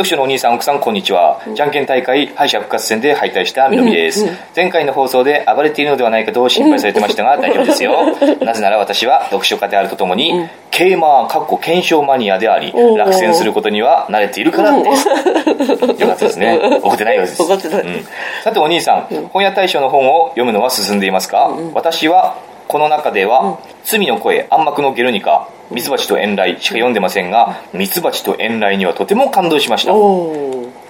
[0.00, 4.24] 読書のお兄さん奥さんこんにちは、じゃんけん大会敗者復活戦で敗退したみのみです、
[4.56, 8.16] 前回の放送で暴れているのではないかと心配されてましたが 大丈夫ですよ。
[8.40, 15.06] なぜなら私は読書家であるとともに、ケーマーかっこ検証マニアであり落選することには慣れているからです。
[16.00, 16.58] よかったですね。
[16.82, 17.42] 怒ってないようです。
[17.42, 17.82] 怒ってない。
[17.82, 18.06] うん。
[18.42, 22.36] さてお兄さん、本屋大賞の本を読むのは進んでいますか、私は
[22.70, 29.92] この中では「罪の声暗幕のゲルニカ」「ミツバチと遠雷」しか読んでませんがミツバチと遠雷にはとても感動しました。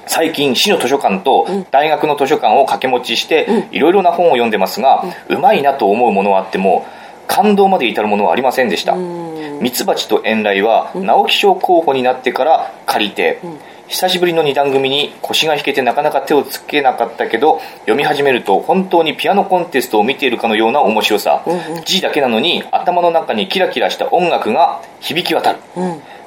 [0.06, 6.84] 最近市の図書館と大学の図書館を掛け持ちしていろいろな本を読んでますがうまいなと思うものはあっても
[7.30, 8.96] 感動まで至るものはありませんでした。
[8.96, 13.40] ミツバチと遠雷は直木賞候補になってから借りて
[13.86, 21.44] 久しぶりの二段組に腰が引けてなかなか手をつけなかったけど読み始めると本当にピアノコンテストを見ているかのような面白さ。
[21.84, 25.58] 字だけなのに頭の中にキラキラした音楽が響き渡る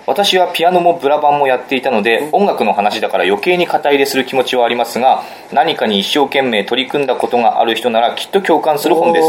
[0.06, 9.26] 私はピアノもブラバンもやっていたので音楽の話だから余計に肩入れする気持ちはありますが何かに一生懸命取り組んだことがある人ならきっと共感する本です。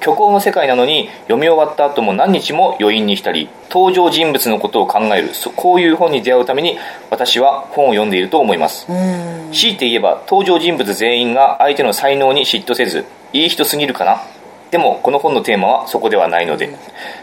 [0.00, 6.78] 虚構の世界なのに読み終わった後も何日も余韻に浸り登場人物のことを考えるそこういう本に出会うために
[7.10, 8.86] 私は本を読んでいると思います。
[8.88, 9.50] うん。
[9.52, 14.22] 強いて言えば登場人物全員が相手の才能に嫉妬せずいい人すぎるかな？
[14.70, 16.76] でもこの本のテーマはそこではないので。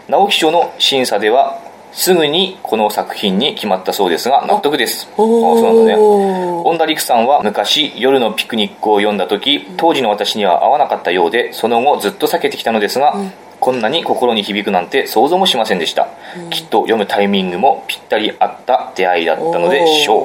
[0.08, 1.58] 直木賞の審査では
[1.96, 5.08] すぐにこの作品に決まったそうですが納得です。
[5.14, 5.96] あそうなんだね。
[5.96, 13.16] 恩田陸さんは昔夜のピクニックを読んだ時当時の私には合わなかったようでその後ずっと避けてきたのですが、
[13.60, 16.08] こんなに心に響くなんて想像もしませんでした、
[16.50, 20.20] きっと読むタイミングもぴったり合った出会いだったのでしょ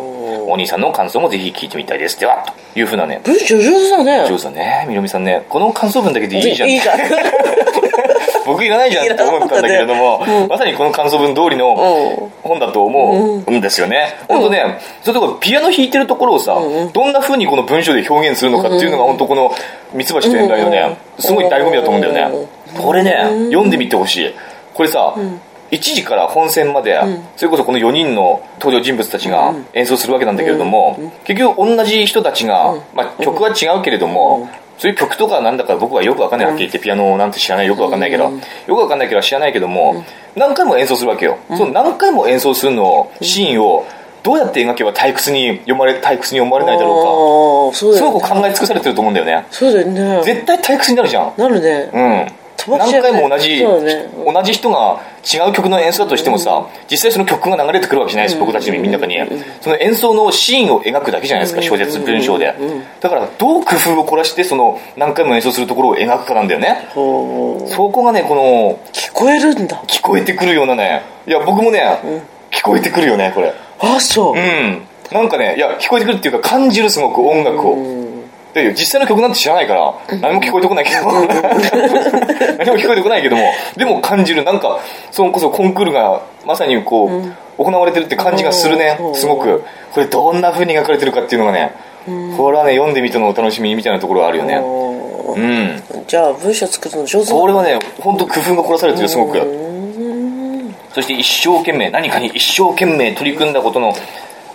[0.48, 0.52] う。
[0.52, 2.20] お兄さんの感想もぜひ聞いてみたいです。
[2.20, 3.22] ではというふうなね。
[3.24, 4.28] 文章上手だね。
[4.28, 4.86] 上手だね。
[4.90, 5.46] みのみさんね。
[5.48, 6.70] この感想文だけでいいじゃん。
[6.70, 7.00] いいじゃん
[8.46, 11.76] 僕いらないじゃんって思ったんだけれども、まさにこの感想文通りの
[12.26, 12.32] うん。
[12.42, 14.80] 本だと思うんですよね、本当ね。
[15.04, 16.58] それとこピアノ弾いてるところをさ、
[16.92, 19.52] どんな風にこの文章で表現するのかっていうのが本当この
[19.94, 22.48] ミツバチと遠雷のねすごい醍醐味だと思うんだよね。
[22.78, 24.36] これね読んでみてほしい。
[24.74, 25.16] これさ、
[25.72, 27.00] 1時から本戦まで、
[27.38, 38.32] それこそこの4人の登場人物たちが演奏するわけなんだけれども、結局同じ人たちが、まあ、曲は違うけれども、そういう曲とかなんだか僕はよくわかんないはっきり言ってピアノなんて知らないよくわかんないけど、よ
[38.68, 40.04] くわかんないけど知らないけども、
[40.36, 43.86] 何回も演奏するわけよ、その何回も演奏するのをシーンを
[44.24, 49.46] どうやって描けば退屈に読まれ退屈に読まれないだろあーそううかすごく考え尽くされてると思うんだよね。
[49.52, 50.24] そうだよね。
[50.24, 51.34] 絶対退屈になるじゃん。
[51.38, 51.90] なるね。
[51.94, 52.78] うん。
[52.78, 54.10] 何回も同じ、ね。
[54.26, 59.18] 同じ人が違う曲の演奏だとしてもさ、実際その曲が流れてくるわけじゃないです、僕たちの耳の中に、
[59.62, 62.54] その演奏のシーンを描くだけじゃないですか、小説文章で、
[63.00, 66.88] だからどう工夫を凝らしてその何回も演奏するところを描くかなんだよね。
[66.94, 69.84] そこがねこの聞こえるんだ。
[69.88, 71.04] 聞こえてくるようなね。
[71.28, 72.00] いや僕もね、
[72.52, 73.54] 聞こえてくるよねこれ。
[73.80, 74.36] あそう。
[74.36, 74.88] うん。
[75.12, 77.76] なんかねいや聞こえてくるっていうか感じるすごく音楽を、
[78.54, 81.06] で実際の曲なんて知らないから何も聞こえてこないけど。
[82.58, 83.44] 何も聞こえてこないけども
[83.78, 84.44] でも感じる。
[84.44, 84.80] なんか
[85.12, 87.08] それこそコンクールがまさにこ
[87.58, 88.98] う、行われてるって感じがするね。
[89.00, 89.16] うん。
[89.16, 89.64] すごく。
[89.94, 91.72] これどんな風に描かれてるかっていうのがね
[92.38, 94.56] これはね読んでみてのお楽しみみたいなところがあるよね。
[94.56, 95.84] うん。
[96.08, 97.36] じゃあ文章作るの上手だ。
[97.36, 99.40] これはね本当工夫が凝らされてるすごく。
[100.94, 103.94] そして一生懸命何かに一生懸命取り組んだことの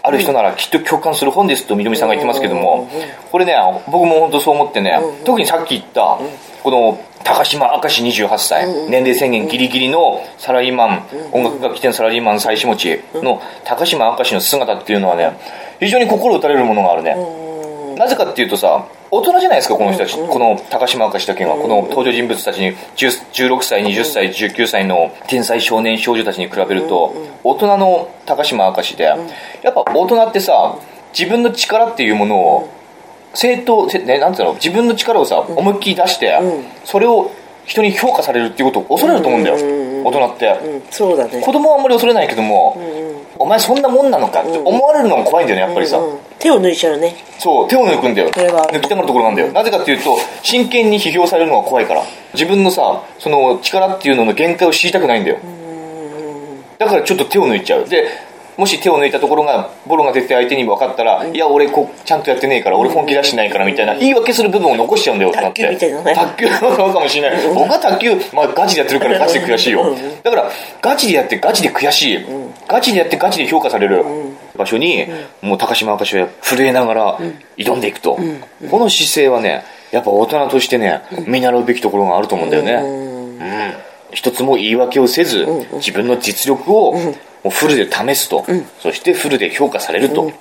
[0.07, 2.89] ある人ならきっと共感する本ですとみどみさんが言ってますけども
[3.33, 6.19] これね僕も本当そう思ってね特にさっき言った
[6.63, 15.37] この高島明石28歳年齢制限ギリギリのサラリーマン音楽楽器店サラリーマン妻子持ちの高島明石の姿っていうのはね
[15.81, 17.17] 非常に心打たれるものがあるね。
[17.97, 27.15] なぜかっていうとさ大人じゃないですかこの人たち、この高島明石だけがこの登場人物たちに10 16歳20歳19歳の天才少年少女たちに比べると
[27.45, 29.17] 大人の高島明石でや
[29.71, 30.77] っぱ大人ってさ
[31.17, 32.69] 自分の力っていうものを
[33.35, 34.55] 正当せねなんていうの？
[34.55, 36.39] 自分の力をさ、思いっきり出して、
[36.85, 37.31] それを
[37.65, 39.57] 人に評価されるっていうことを恐れると思うんだよ、
[40.05, 40.83] 大人って、うん。
[40.91, 41.43] そうだね。
[41.43, 42.81] 子供はあんまり恐れないけども、
[43.39, 47.17] お前そんなもんなのかって思われるのが怖いんだよねやっぱりさ、うん手を抜いちゃうね。
[47.39, 48.29] そう手を抜くんだよ。
[48.29, 49.51] 抜きたがるところなんだよ。
[49.53, 52.05] なぜかっていうと真剣に批評されるのが怖いから。
[52.35, 55.39] 自分のさその力っていうのの限界を知りたくないんだよ。
[56.79, 57.89] だからちょっと手を抜いちゃう。
[57.89, 58.07] で
[58.57, 65.41] もし手を抜いたところがボロが出て相手に分かったら、いや俺こうちゃんとやってねえから俺本気出してないからみたいな言い訳する部分を残しちゃうんだよって。
[65.41, 66.15] 卓球みたいなね。
[66.15, 67.55] 卓球なのかもしれない。
[67.55, 69.85] 僕は卓球、まあ、ガチでやってるからガチで悔しいよ。
[70.23, 72.27] だからガチでやってガチで悔しい、
[72.69, 74.05] ガチでやってガチで評価される
[74.57, 75.07] 場所に、
[75.43, 77.19] もう高島明石は震えながら
[77.57, 78.19] 挑んでいくと、
[78.71, 84.15] この姿勢はねやっぱ大人としてね見習うべきところがあると思うんだよね、うん。
[84.15, 86.95] 一つも言い訳をせず、自分の実力を
[87.51, 88.45] フルで試すと、
[88.81, 90.33] そしてフルで評価されると、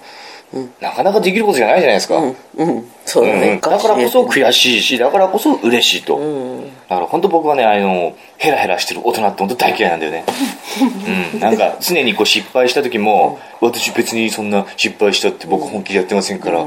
[0.80, 6.20] なかなかできることじゃないじゃないですか、うんそうね、だからこそ悔しいしだからこそ嬉しいと、
[6.90, 10.26] だから本当僕はねあのヘラヘラしてる大人って本当大嫌いなんだよね。
[11.34, 11.40] うん。
[11.40, 16.66] なんか常にこう失敗した時も私別にそんな失敗したって僕本気でやってませんから、っ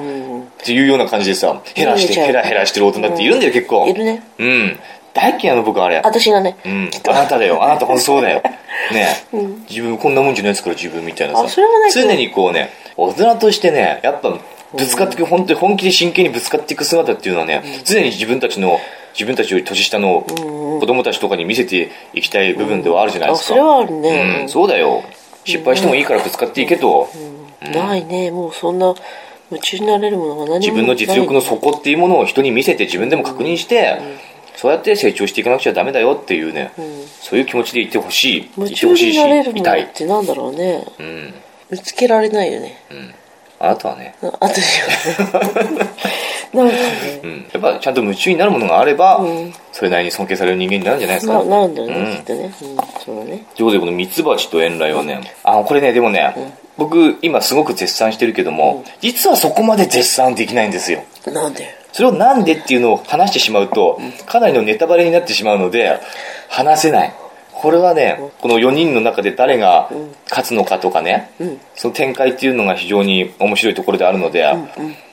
[0.64, 3.87] ていうような感じでさヘラしてヘラヘラしてる大人っているんだよ結構。
[3.87, 4.22] いるね。
[4.38, 4.80] うん。
[5.12, 6.00] 大嫌いなの僕はあれ。
[6.02, 7.62] 私がね、うん、あなただよ。
[7.62, 8.42] あなた本当そうだよ。
[8.92, 9.06] ね、
[9.68, 11.44] 自分こんなもんじゃないですから自分みたいなさ。
[11.44, 12.08] あそれはないけど。
[12.08, 14.38] 常にこうね大人としてねやっぱ
[14.76, 18.78] ぶつかっていく本当に本気で真剣にぶつかっていく姿っていうのはね、常に自分たちの
[19.14, 24.40] 自分たちより年下の子供たちとかに見せていきたい部分ではあるじゃないですか、あそれはあるね。
[24.42, 25.02] うん、そうだよ。
[25.44, 27.09] 失敗してもいいからぶつかっていけと、
[27.74, 28.31] ないね。
[28.31, 28.94] もうそんな
[29.50, 33.98] 夢中になれるものが何も自分の実力の底っていうものを人に見せて自分でも確認して、
[34.57, 36.72] そうやって成長していかなくちゃダメだよっていうね、
[37.20, 38.50] そういう気持ちでいてほしい。
[38.59, 40.85] 夢いてほしいし中になれるものってなんだろうね。
[40.98, 41.35] うん。
[41.70, 42.78] 見つけられないよね、
[43.61, 45.88] あなたはね、あ私はね。
[46.55, 46.81] なんかね。
[47.23, 49.21] うん、やっぱちゃんと夢中になるものがあれば、
[49.73, 52.16] それなりに尊敬される人間になるんじゃないですかななるんだよね、うん。
[52.16, 52.53] きっとね、うん、
[53.05, 55.21] そうだねということでこのミツバチと遠雷はね。
[55.44, 56.35] あこれねでもね、
[56.77, 61.03] 僕今すごく絶賛してるけども、実はそこまで絶賛できないんですよ。
[61.27, 61.77] なんで？
[61.92, 65.99] それをなんでっていうのを話してしまうと、かなりのネタバレになってしまうので
[66.49, 67.14] 話せない
[67.61, 69.90] これはね、この4人の中で誰が
[70.31, 71.33] 勝つのかとかね、
[71.75, 74.47] その展開っていうのが非常に面白いところであるので、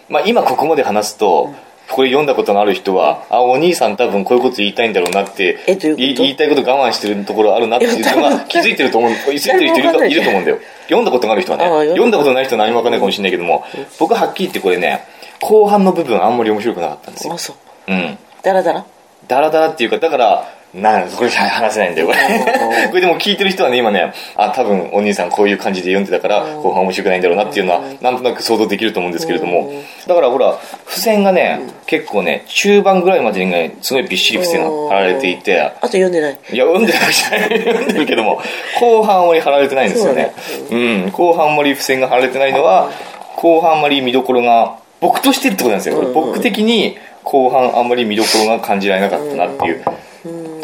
[0.10, 1.54] まあ、今ここまで話すと、
[1.92, 10.60] これ読んだことのある人は、あ、お兄さん多分こういうこと言いたいんだろうなって、え言いたいこと我慢してるところあるなっていうのが気づいてると思う、 気づいてる人いるといると思うんだよ。
[10.84, 12.18] 読んだことがある人はね、読んだ。
[12.18, 13.64] ことない人は何もわかんないかもしれないけども、
[14.00, 15.04] 僕ははっきり言ってこれね、
[15.42, 17.34] 後半の部分あんまり面白くなかったんですよ。
[17.34, 17.38] あ。
[17.38, 17.92] そう。
[17.92, 18.18] うん。
[18.42, 18.86] ダラダラ？
[19.28, 22.20] ダラダラっていうか、だから、なんこれ話せないんだよ、これ。
[22.90, 29.72] これでも聞いてる人はね、今ね、あ、多分お兄さんこういう感じで読んでたから、後半面白くないんだろうなっていうのは、なんとなく想像できると思うんですけれども、
[30.06, 36.38] だからほら、付箋がね、結構ね、中盤ぐらいまでにね、すごいびっしり付箋が貼られていて、あと読んでない。
[36.52, 38.42] いや、読んでなくちゃ読んでるけども、
[38.78, 40.32] 後半あんまり貼られてないんですよね。
[40.72, 42.92] うん、後半あんまり付箋が貼られてないのは、
[43.38, 46.02] 後半あんまり見どころが、僕としてってことなんですよ。
[46.14, 49.84] 僕的に後半あんまり見どころが感じられなかったなっていう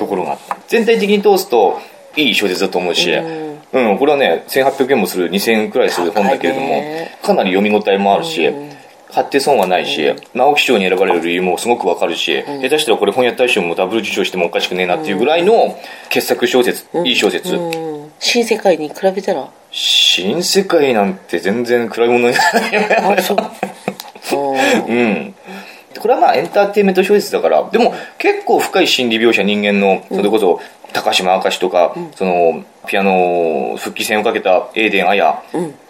[0.01, 0.37] ところが。
[0.67, 1.79] 全体的に通すと、
[2.15, 6.83] いい小説だと思うし、うん、これはね、1800円もする、2000円くらいする本だけれども
[7.23, 8.51] かなり読み応えもあるし、
[9.13, 15.77] 買って損はないし、直木賞に選ばれる理由もすごくわかるし、下手したらこれ本屋大賞もダブル受賞してもおかしくねえなっていうぐらいの
[16.09, 17.55] 傑作小説、いい小説。
[17.55, 18.11] うん。
[18.19, 19.47] 新世界に比べたら？
[19.71, 23.19] 新世界なんて全然暗いものにならない。
[23.19, 23.37] あそう。
[24.91, 24.95] うん。
[24.97, 25.35] うん。
[25.99, 30.59] これはまあエンターテインメント小説だから、でも結構深い心理描写、人間の、それこそ、
[30.93, 35.41] 高島明とか、その、ピアノ復帰戦をかけたエーデン・アヤ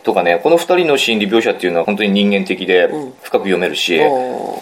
[0.04, 2.88] とかね、この二人の心理描写っていうのは本当に人間的で
[3.22, 4.62] 深く読めるし、お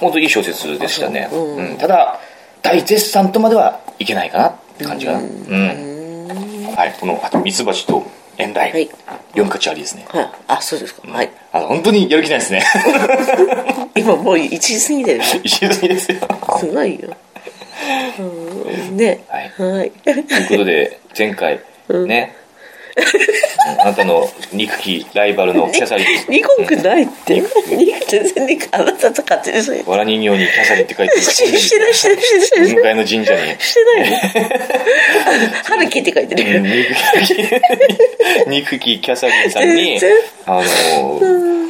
[0.00, 1.28] 本当にいい小説でしたね。
[1.32, 1.74] う。
[1.74, 1.76] ん。
[1.76, 2.20] ただ、
[2.62, 5.18] 大絶賛とまではいけないかなって感じかな。
[5.18, 6.74] うん。
[6.76, 8.04] はい、この、あと、ミツバチと
[8.38, 8.88] 遠雷、はい。
[9.28, 10.06] 読む価値ありですね。
[10.08, 10.30] はい。
[10.48, 11.08] あそうですか。
[11.08, 11.30] はい。
[11.52, 12.62] あの、本当にやる気ないですね。
[13.96, 15.40] 今もう1時過ぎだよね。
[15.44, 16.18] 石積みですよ。
[16.58, 17.16] すごいよ。
[18.18, 18.22] う
[18.92, 18.96] ん。
[18.96, 19.24] ね。
[19.28, 19.52] はい。
[19.58, 19.90] はい。
[19.90, 22.06] ということで、前回、ね、うん
[23.80, 27.42] あなたの憎きライバルのキャサリン、ニコンくないって。
[28.08, 31.20] 全然ニコあなたと勝手にそうわら人形にキャサリンって書いてる。
[31.22, 31.60] してない。
[31.60, 34.12] してないしてない向かいの神社に、してない。
[34.12, 34.18] よ
[35.64, 36.86] 春樹って書いてうんる
[38.46, 39.98] 憎き、キャサリンさんに
[40.46, 41.20] あの、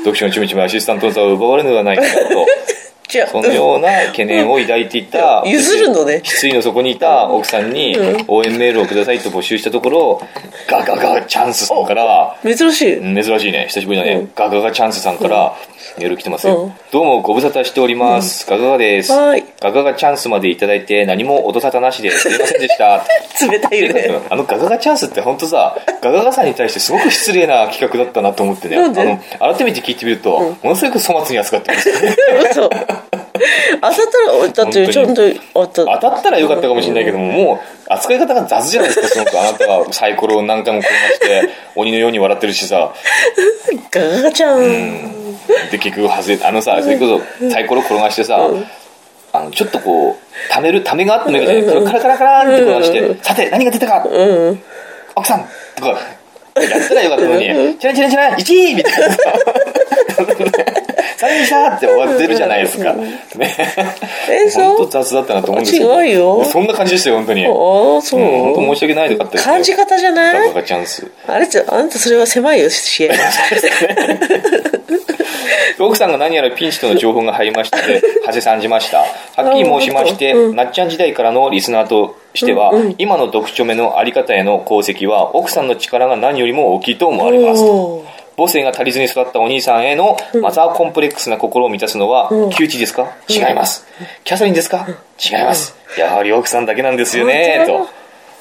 [0.00, 2.46] 読書のちむちむアシスタントの座を奪われるのではないかと、
[3.26, 5.50] そのような懸念を抱いていた、うん。
[5.50, 6.20] 譲るのね。
[6.24, 7.96] 失意の底にいた奥さんに
[8.28, 10.22] 応援メールをくださいと募集したところ、
[10.68, 12.98] ガガガチャンスさんから、珍しい。
[12.98, 13.66] うん珍しいね。
[13.68, 15.54] 久しぶりだね、ガガガチャンスさんから
[15.98, 16.72] メール来てますよ、うん。
[16.90, 19.12] どうもご無沙汰しております、ガガガです。
[19.12, 19.44] はい。
[19.60, 23.04] ガガガチャンスまでいただいて何も音沙汰なしですいませんでした。
[23.48, 24.10] 冷たいよね。
[24.28, 28.76] あのガガガチャンスって本当さガガガさんに対してすごく失礼な企画だったなと思ってね。
[28.76, 31.90] あの改めて聞いてみると、ものすごく粗末に扱ってます。
[32.50, 32.70] 嘘
[33.34, 35.22] 当たったらだってちゃんと
[35.54, 35.84] 当た。
[35.84, 42.94] 当たったらよかったかもしれないけどももう扱い方が雑じゃないですかすごくあなたがサイコロを何回も転がして鬼のように笑ってるしさ。
[43.90, 44.60] ガガガちゃん、
[45.70, 48.38] で結局外れあのさそれこそサイコロ転がしてさ、
[49.32, 50.16] あのちょっとこう
[50.50, 54.06] 溜める溜めがあってもいいけどカラカラカラって転がして、さて何が出たか、
[55.16, 55.44] 奥さん
[55.74, 59.18] とかやったらよかったのに「チャラチャラチャラ1位!」みたいなさ
[61.18, 63.20] 「3位した!」って終わってるじゃないですか、ね。
[64.30, 66.44] えそう本当雑だったなと思うんですけど違うよ。
[66.44, 67.46] そんな感じでしたよ本当に。
[67.46, 67.52] ああ
[68.02, 70.64] そう、うん本当申し訳ないでかったですよ感じ方じゃない？
[70.64, 71.10] チャンス。
[71.26, 73.14] あれってあんたそれは狭いよ視野
[75.78, 78.98] 奥さんが何やらピンチとの情報が入りましたので、 はせ参じました。
[78.98, 79.04] は
[79.50, 87.62] っきり申しまして、なっちゃん時代からのリスナーとしては、今の読書目のあり方への功績は、奥さんの力が何よりも大きいと思われます。
[87.62, 88.04] と。
[88.36, 93.12] 母性が足りずに育ったお兄さんへのマザーコンプレックスな心を満たすのは、木内ですか？
[93.28, 93.86] 違います。
[94.24, 94.86] キャサリンですか？
[95.24, 95.76] 違います。
[95.98, 97.88] やはり奥さんだけなんですよね、と。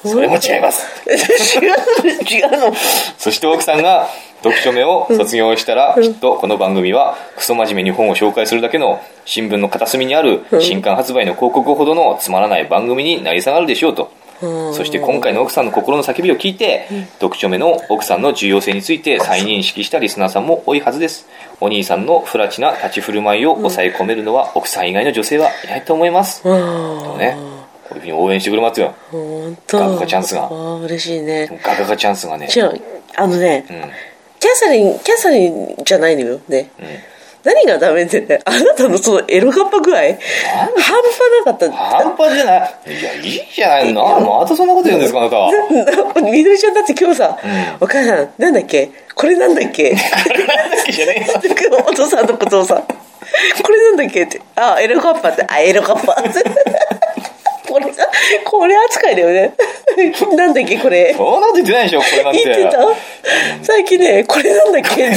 [0.08, 0.86] それも違います。
[1.08, 2.74] 違う違うの。
[3.18, 4.08] そして奥さんが
[4.42, 14.10] 読書目を卒業したら、きっとこの番組はクソ真面目に本を紹介するだけの新聞の片隅にある新刊発売の広告ほどのつまらない番組になり下がるでしょうと。
[14.72, 16.86] そして今回の奥さんの心の叫びを聞いて、
[17.20, 21.28] 読書目の奥さんの重要性について再認識したリスナーさんも多いはずです。
[21.60, 26.42] お兄さんの不埒な立ち振る舞いを抑え込めるのは奥さん以外の女性はいないと思います。
[26.42, 27.36] とね、
[27.88, 28.94] こういうふうに応援してくれますよ。
[29.10, 29.78] 本当。
[29.78, 30.48] ガガガチャンスが。
[30.80, 31.60] 嬉しいね。
[31.62, 32.48] ガガガチャンスがね。
[32.54, 32.80] 違う
[33.16, 33.64] あのね、ん。
[34.40, 37.13] キャサリンキャサリンじゃないのよね、うん
[37.44, 40.00] 何がダメってねあなたのそのエロガッパ具合？
[40.00, 40.18] 半端
[41.44, 41.70] なかった。
[41.72, 42.74] 半端じゃない。
[42.86, 44.02] いやいいじゃないの。
[44.40, 45.50] またそんなこと言うんですかあなたは。
[46.24, 47.38] みどりちゃんだって今日さ、
[47.80, 48.90] お母さんなんだっけ？
[49.14, 49.90] これなんだっけ？
[49.90, 50.02] なんだ
[50.82, 51.84] っけじゃねえよ。
[51.86, 52.82] お父さんとことをさ
[53.62, 54.40] これなんだっけって。
[54.56, 55.44] あエロガッパって。
[55.46, 56.14] あエロガッパ。
[57.68, 57.86] これ
[58.44, 59.52] これ扱いだよね。
[60.36, 61.12] なんだっけこれ？
[61.14, 62.44] そんなこと言ってないでしょこれなんて。
[62.44, 62.78] 言ってた？
[63.62, 65.10] 最近ねこれなんだっけ？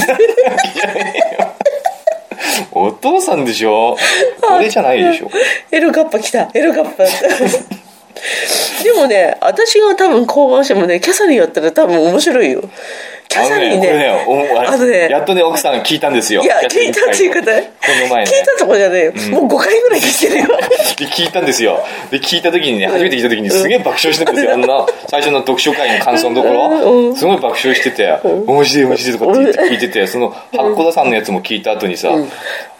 [2.72, 3.96] お父さんでしょ？
[4.40, 5.30] これじゃないでしょ？
[5.70, 6.48] エロガッパ来た。
[6.54, 7.04] エロガッパ。
[8.82, 12.62] でもね私が多分考案してもねキャサリンやったら多分面白いよ
[13.28, 13.92] キャあのサリンね。
[13.92, 16.42] ねやっとね奥さんが聞いたんですよ。
[16.42, 17.68] いや聞いたっていう方こ
[18.02, 18.30] の前ね。
[18.30, 20.48] 聞いたとこじゃねえよ、もう5回ぐらい聞いてるよ。
[20.98, 21.84] で聞いたんですよ。
[22.10, 24.54] で聞いた時にね初めて聞いた時にすげえ爆笑してるんですよ。
[24.54, 27.14] あんな最初の読書会の感想のところ。
[27.14, 32.08] すごい爆笑してて面白い面白いとかって言って聞いててその八甲田さんのやつも聞いた後にさ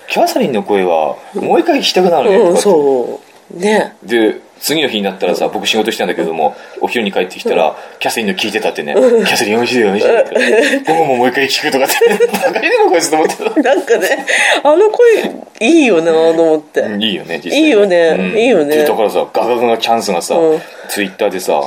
[0.08, 3.20] キャサリンの声はもう一回聞きたくなるねとかうんってそ
[3.54, 3.58] う。
[3.58, 3.96] ね。
[4.02, 8.94] で次の日になったらさ僕仕事してたんだけどもお昼に帰ってきたらキャサリンの聞いてたってね。
[8.94, 13.36] キャサリン面白い面白いって午後ももう一回聞くとかってバカにでもこいつと思って。
[13.36, 14.26] たなんかね
[14.62, 18.76] あの声いいよなと思って、うんいいよね実際いいよねいいよね。
[18.76, 20.60] でだからさガガガガチャンスがさ、うん。
[20.88, 21.60] ツイッターでさ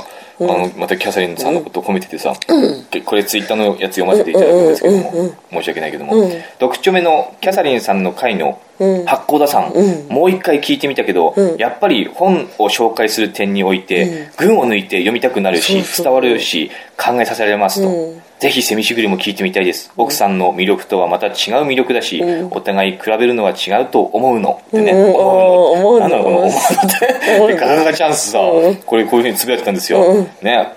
[0.44, 2.34] あのまたキャサリンさんのことを褒めててさ、
[2.90, 5.12] でこれツイッターのやつ読ませていただくんですけども、
[5.52, 8.60] 申し訳ないけども、読書目のキャサリンさんの回の
[9.06, 9.74] 八甲田さん、
[10.10, 17.90] もう一回聞いてみたけど、やっぱり本を紹介する点において、群を抜いて読みたくなるし伝わるし考えさせられますと、
[18.42, 19.94] ぜひセミシグリも聞いてみたいです。
[19.98, 21.34] 奥さんの魅力とはまた違う
[21.68, 26.00] 魅力だし、お互い比べるのは違うと思うのってね、うん思うの。
[26.00, 26.60] なんだろうこの思うのっ
[27.00, 27.54] て。
[27.54, 30.74] で ガガガガチャンスさ、これこういうふうにつぶやいてたんですよ、ね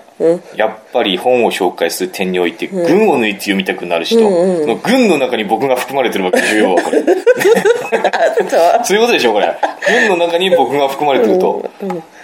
[0.55, 7.03] やっぱり本を紹介する点において群を抜いて読みたくなる人、その群の中に僕が含まれてるわけでしょ要はこれ。
[7.03, 8.97] そう。
[8.97, 9.53] いうことでしょこれ。
[10.07, 11.69] 群の中に僕が含まれてると、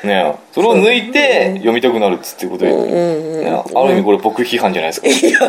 [0.03, 5.47] ねそれを抜いて読みたくなるっつってことで、ね、ある意味これ僕批判じゃないですか。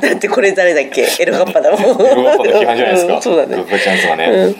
[0.00, 1.08] だってこれ誰だっけ？
[1.20, 1.78] エロガッパだも。
[1.78, 3.56] んエロガッパの批判じゃないですか、うんそうだね。
[3.56, 4.54] ガガチャンスがね、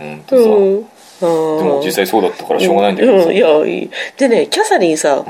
[0.00, 0.86] うん、とさ、うん
[1.20, 3.90] でも実際そうだったからしょうがないんだけどさ、うん、いやいい。
[4.18, 5.24] でねキャサリンさ、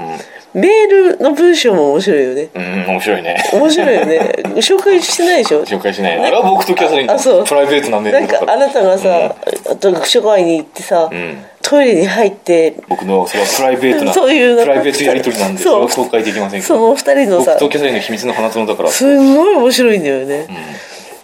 [0.54, 2.48] メールの文章も面白いよね。
[2.54, 3.36] うん、面白いね。
[3.52, 4.32] 面白いよね。
[4.56, 5.64] 紹介してないでしょ？
[5.64, 6.18] 紹介しない。
[6.18, 7.38] あれは僕とキャサリンあそう。
[7.40, 8.52] のプライベートなメーなんルだからか。
[8.52, 9.34] あなたがさ、
[9.80, 11.44] 読書会に行ってさ、ん。
[11.62, 16.74] トイレに入って僕のそれはプライベートな そういうプライベートやり取りなんでそれは公開できませんけど。
[16.74, 18.90] その二人のさ僕とキャサリンの秘密の花園だから。
[18.90, 20.46] すんごい面白いんだよね、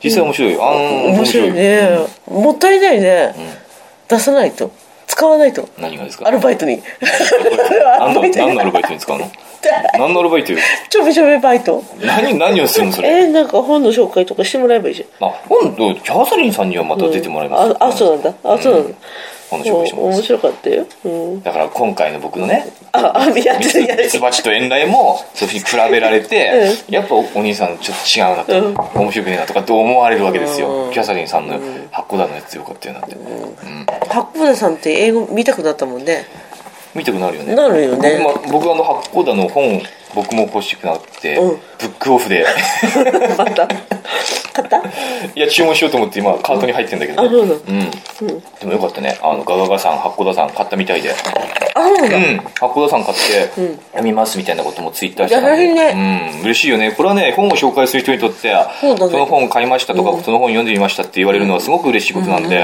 [0.02, 1.50] 実際面白いあー面白い。
[1.52, 1.90] ね、
[2.26, 3.34] もったいないね、
[4.10, 4.72] 出さないと。
[5.06, 5.68] 使わないと。
[5.78, 6.28] 何がですか？
[6.28, 6.80] アルバイトに。
[7.98, 9.30] 何の 何のアルバイトに使うの？
[9.98, 10.58] 何のアルバイトよ？
[10.88, 11.82] ちょめちょめバイト。
[12.00, 13.22] 何何をするのそれ？
[13.22, 15.28] えー、なんか本の紹介とかしてもらえばいいじゃん。
[15.28, 18.34] あ今度キャサリンさんにはまた出てもらいます、ああそうなんだ。
[18.44, 18.98] あそうなんだ、
[19.50, 28.44] 本の紹介しても面白かったよ、うん、だから今回の僕のねああやっミツてるやミツバチと遠雷もそういうふうに比べられて、やっぱおお兄さんちょっと違うな
[28.74, 31.58] と、面白くねえなとかって思われるわけですよ、キャサリンさんの
[31.90, 33.86] 八甲田のやつよかったよなって、うん。
[34.08, 36.26] 八甲田さんって英語見たくなったもんね。
[36.94, 37.54] 見たくなるよね。
[37.54, 38.18] なるよね。
[38.50, 39.80] 僕あの八甲田の本
[40.14, 41.60] 僕も欲しくなって、うん。
[41.78, 42.44] ブックオフで。
[43.38, 43.68] また。
[44.52, 44.78] 買った？
[45.34, 47.54] いや注文しようと思って今カートに入ってんだけど、あそうなの？
[47.54, 47.90] うん、
[48.60, 49.18] でもよかったね。
[49.22, 51.10] あのガガガさん八甲田さん買ったみたいで。
[51.10, 52.38] あそうなんだ、うん。
[52.38, 53.48] 八甲田さん買って
[53.92, 55.40] 読みますみたいなこともツイッターして。
[55.40, 56.42] たんで、うん。
[56.42, 56.92] 嬉しいよね。
[56.92, 59.18] これはね本を紹介する人にとってそうだね。
[59.18, 62.56] の本買いましたとか、その本読んでみましたって言われるのはすごく嬉しいことなんで、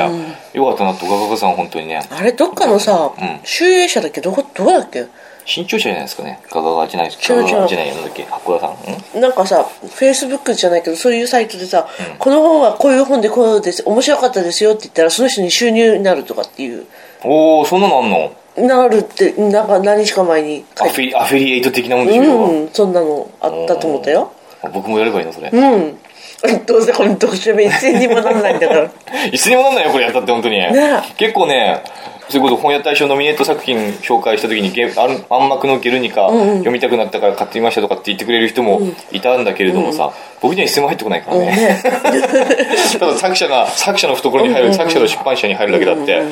[0.52, 2.02] よかったなとガガガさん本当にね。
[2.10, 3.40] あれどっかのさ、ん。
[3.44, 4.20] 集英社だっけ？
[4.20, 5.06] どこどこだっけ？
[5.46, 6.40] 新潮社じゃないですかね。
[6.52, 6.60] じゃ
[6.98, 8.24] ないです違う違うガガガじゃないなんだっけ？
[8.24, 8.74] 八甲田さ
[9.14, 9.18] ん？
[9.18, 9.20] ん？
[9.20, 11.86] なんかさフェイスブックじゃないけどそういうサイトでさ、
[12.18, 16.86] この本はこういう本でこうです面白かったですよって言ったらその人に収入になるとかっていう。
[17.24, 18.32] おおそんなのあんの？
[18.56, 20.64] なるってなんか何日か前に。
[20.80, 24.32] アフィリアフィリエイト的なもんでしょ、うんそんなのあったと思ったよ。
[24.62, 25.98] あ僕もやればいいのそれ、うん。
[26.66, 28.90] どうせこの読書弁一銭にもなんないんだから。
[29.32, 30.72] いつにもなんないよこれやったって本当に、ね。
[31.16, 31.82] 結構ね
[32.28, 38.80] それこそ本屋大賞ノミネート作品紹介した時にゲ暗暗幕のゲルニカ読みたくなったから買ってみましたとかって言ってくれる人も
[39.12, 41.82] いたんだけれどもさ、僕には一銭も入ってこないからね、
[42.98, 46.22] ただ作者が作者の懐に入る、作者の出版社に入るだけだって、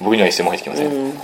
[0.00, 1.14] 僕には一銭も入ってきません、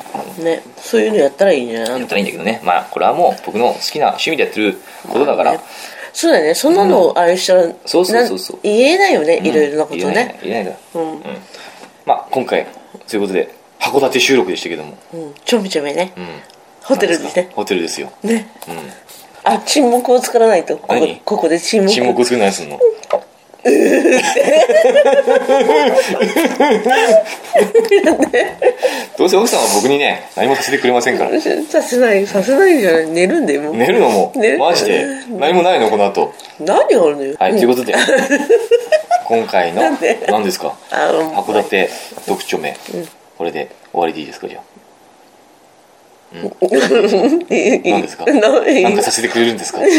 [0.44, 0.62] ね。
[0.76, 2.60] そういうのやったらいいんじゃないやったらいいんだけどね。
[2.62, 5.60] まあこれはもう僕の好きな趣味でやってることだから、
[6.12, 6.54] そうだね。
[6.54, 8.56] そんなのをあれしたら、そうそうそうそう。
[8.66, 11.20] なん言えないよね、いろいろなこと言えないね言えないだうん、
[12.06, 12.66] まあ今回
[13.06, 16.26] そういうことで函館収録でしたけども、うん、ちょめちょめね、うん、
[16.82, 17.50] ホテルですね。
[17.54, 18.48] ホテルですよ、ね。
[18.68, 18.76] うん、
[19.44, 20.76] あ沈黙を作らないと。
[20.78, 21.20] ここ何？
[21.24, 21.92] ここで沈黙。
[21.92, 22.78] 沈黙作る何すんの
[29.16, 31.40] どうせ奥さんは僕にね何もさせてくれませんから。
[31.40, 33.06] させないさせないんじゃない。
[33.08, 33.76] 寝るんでもう。
[33.76, 34.32] 寝るのも？
[34.36, 35.06] 寝るマジで？
[35.30, 35.88] 何もないの？
[35.88, 36.34] この後。
[36.60, 37.36] 何があるのよ。
[37.38, 37.94] はいということで。
[39.26, 39.96] 今回の何
[40.44, 40.74] ですか？
[40.90, 41.88] 函館
[42.26, 42.76] 読書名
[43.44, 44.62] これで終わりでいいですかじゃあ？
[47.84, 48.24] 何ですか？
[48.24, 49.80] ななんかさせてくれるんですか？
[49.84, 49.90] え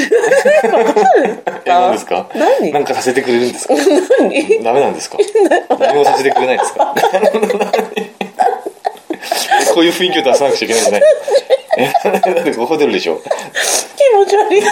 [1.63, 2.27] 何ですか？
[2.33, 2.83] 何？
[2.83, 3.75] かさせてくれるんですか？
[4.19, 4.63] 何？
[4.63, 5.19] ダメなんですか？
[5.79, 6.95] 何もさせてくれないですか？
[9.75, 11.01] こういう雰囲気を出さなくちゃいけないんじゃない？
[11.77, 13.21] えだってホテルでしょ？
[13.21, 14.63] 気持ち悪い。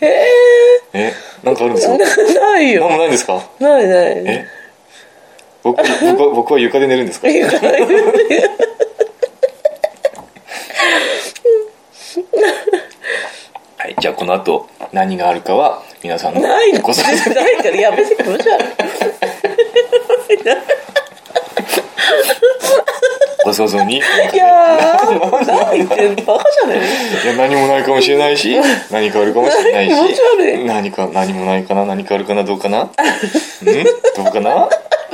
[0.00, 0.32] え
[0.94, 1.12] え
[1.44, 1.92] なんかあるんですか？
[1.94, 3.42] ー、ない何よもないんですか？
[3.60, 4.12] ないない。
[4.26, 4.46] え
[5.62, 7.28] 僕僕は僕は床で寝るんですか？
[13.78, 16.80] はいじゃあこの後何があるかは皆さんのないの。
[16.80, 18.66] ご想像 ないからやめて気持ち悪い。
[23.44, 24.00] ご想像にい
[24.36, 26.78] やーないってバカじゃない？
[26.78, 28.56] いや何もないかもしれないし
[28.90, 29.94] 何かあるかもしれないし
[30.64, 32.84] 何か何もないかな何かあるかなどうかな？
[32.86, 32.90] ん？
[32.92, 32.92] ど
[34.22, 34.68] うかな？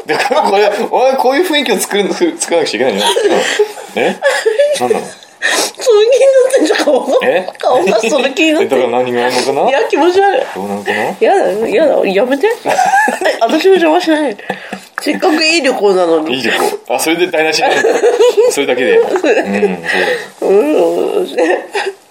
[0.09, 3.07] でこれこれお前こういう雰囲気を作る作らなくちゃいけないのよ
[3.97, 4.17] え？
[4.81, 5.07] 何なの？
[5.07, 6.79] その気になってんじゃん。
[6.79, 7.47] 顔がえ？
[7.59, 8.67] 顔がその気になって。
[8.67, 9.69] えだから何があるのかな？
[9.69, 10.47] いや気持ち悪い。
[10.55, 10.97] どうなのかな？
[10.97, 12.49] やだやだやめて。
[13.41, 14.37] 私も邪魔しない。
[15.01, 16.37] せっかくいい旅行なのに。
[16.37, 16.95] いい旅行。
[16.95, 17.83] あそれで台無しになる
[18.51, 18.97] それだけで。
[18.99, 19.05] う。
[19.05, 19.43] んそうだ。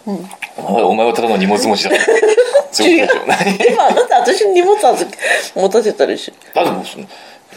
[0.07, 0.29] うん。
[0.57, 1.91] お前お前はただの荷物持ちだ。
[2.71, 5.17] そういうことでしょ何今だって私に荷物預け
[5.59, 6.31] 持たせたでし。
[6.53, 7.05] だってもうその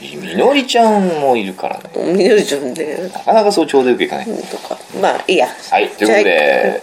[0.01, 1.91] みのりちゃんもいるからね。
[1.95, 4.27] ょみのりちゃんでなかなかそうちょうどよくいかない。
[4.27, 4.79] とか。
[5.01, 5.49] まあいいや。
[5.71, 6.83] はい、ということで、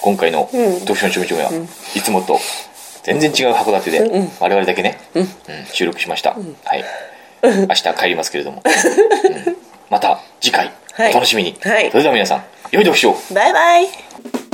[0.00, 0.48] 今回の
[0.80, 1.50] 読書のちょめちょめは、
[1.94, 2.38] いつもと
[3.02, 5.28] 全然違う函館で、我々だけね、うん。
[5.72, 6.30] 収録しました。
[6.30, 6.38] は
[6.76, 6.84] い。
[7.42, 8.62] 明日帰りますけれども。
[9.46, 9.56] うん。
[9.90, 11.10] また次回、はい。
[11.12, 11.56] お楽しみに。
[11.62, 11.90] はい。
[11.90, 13.10] それでは皆さん、良い読書。
[13.10, 14.45] をバイバイ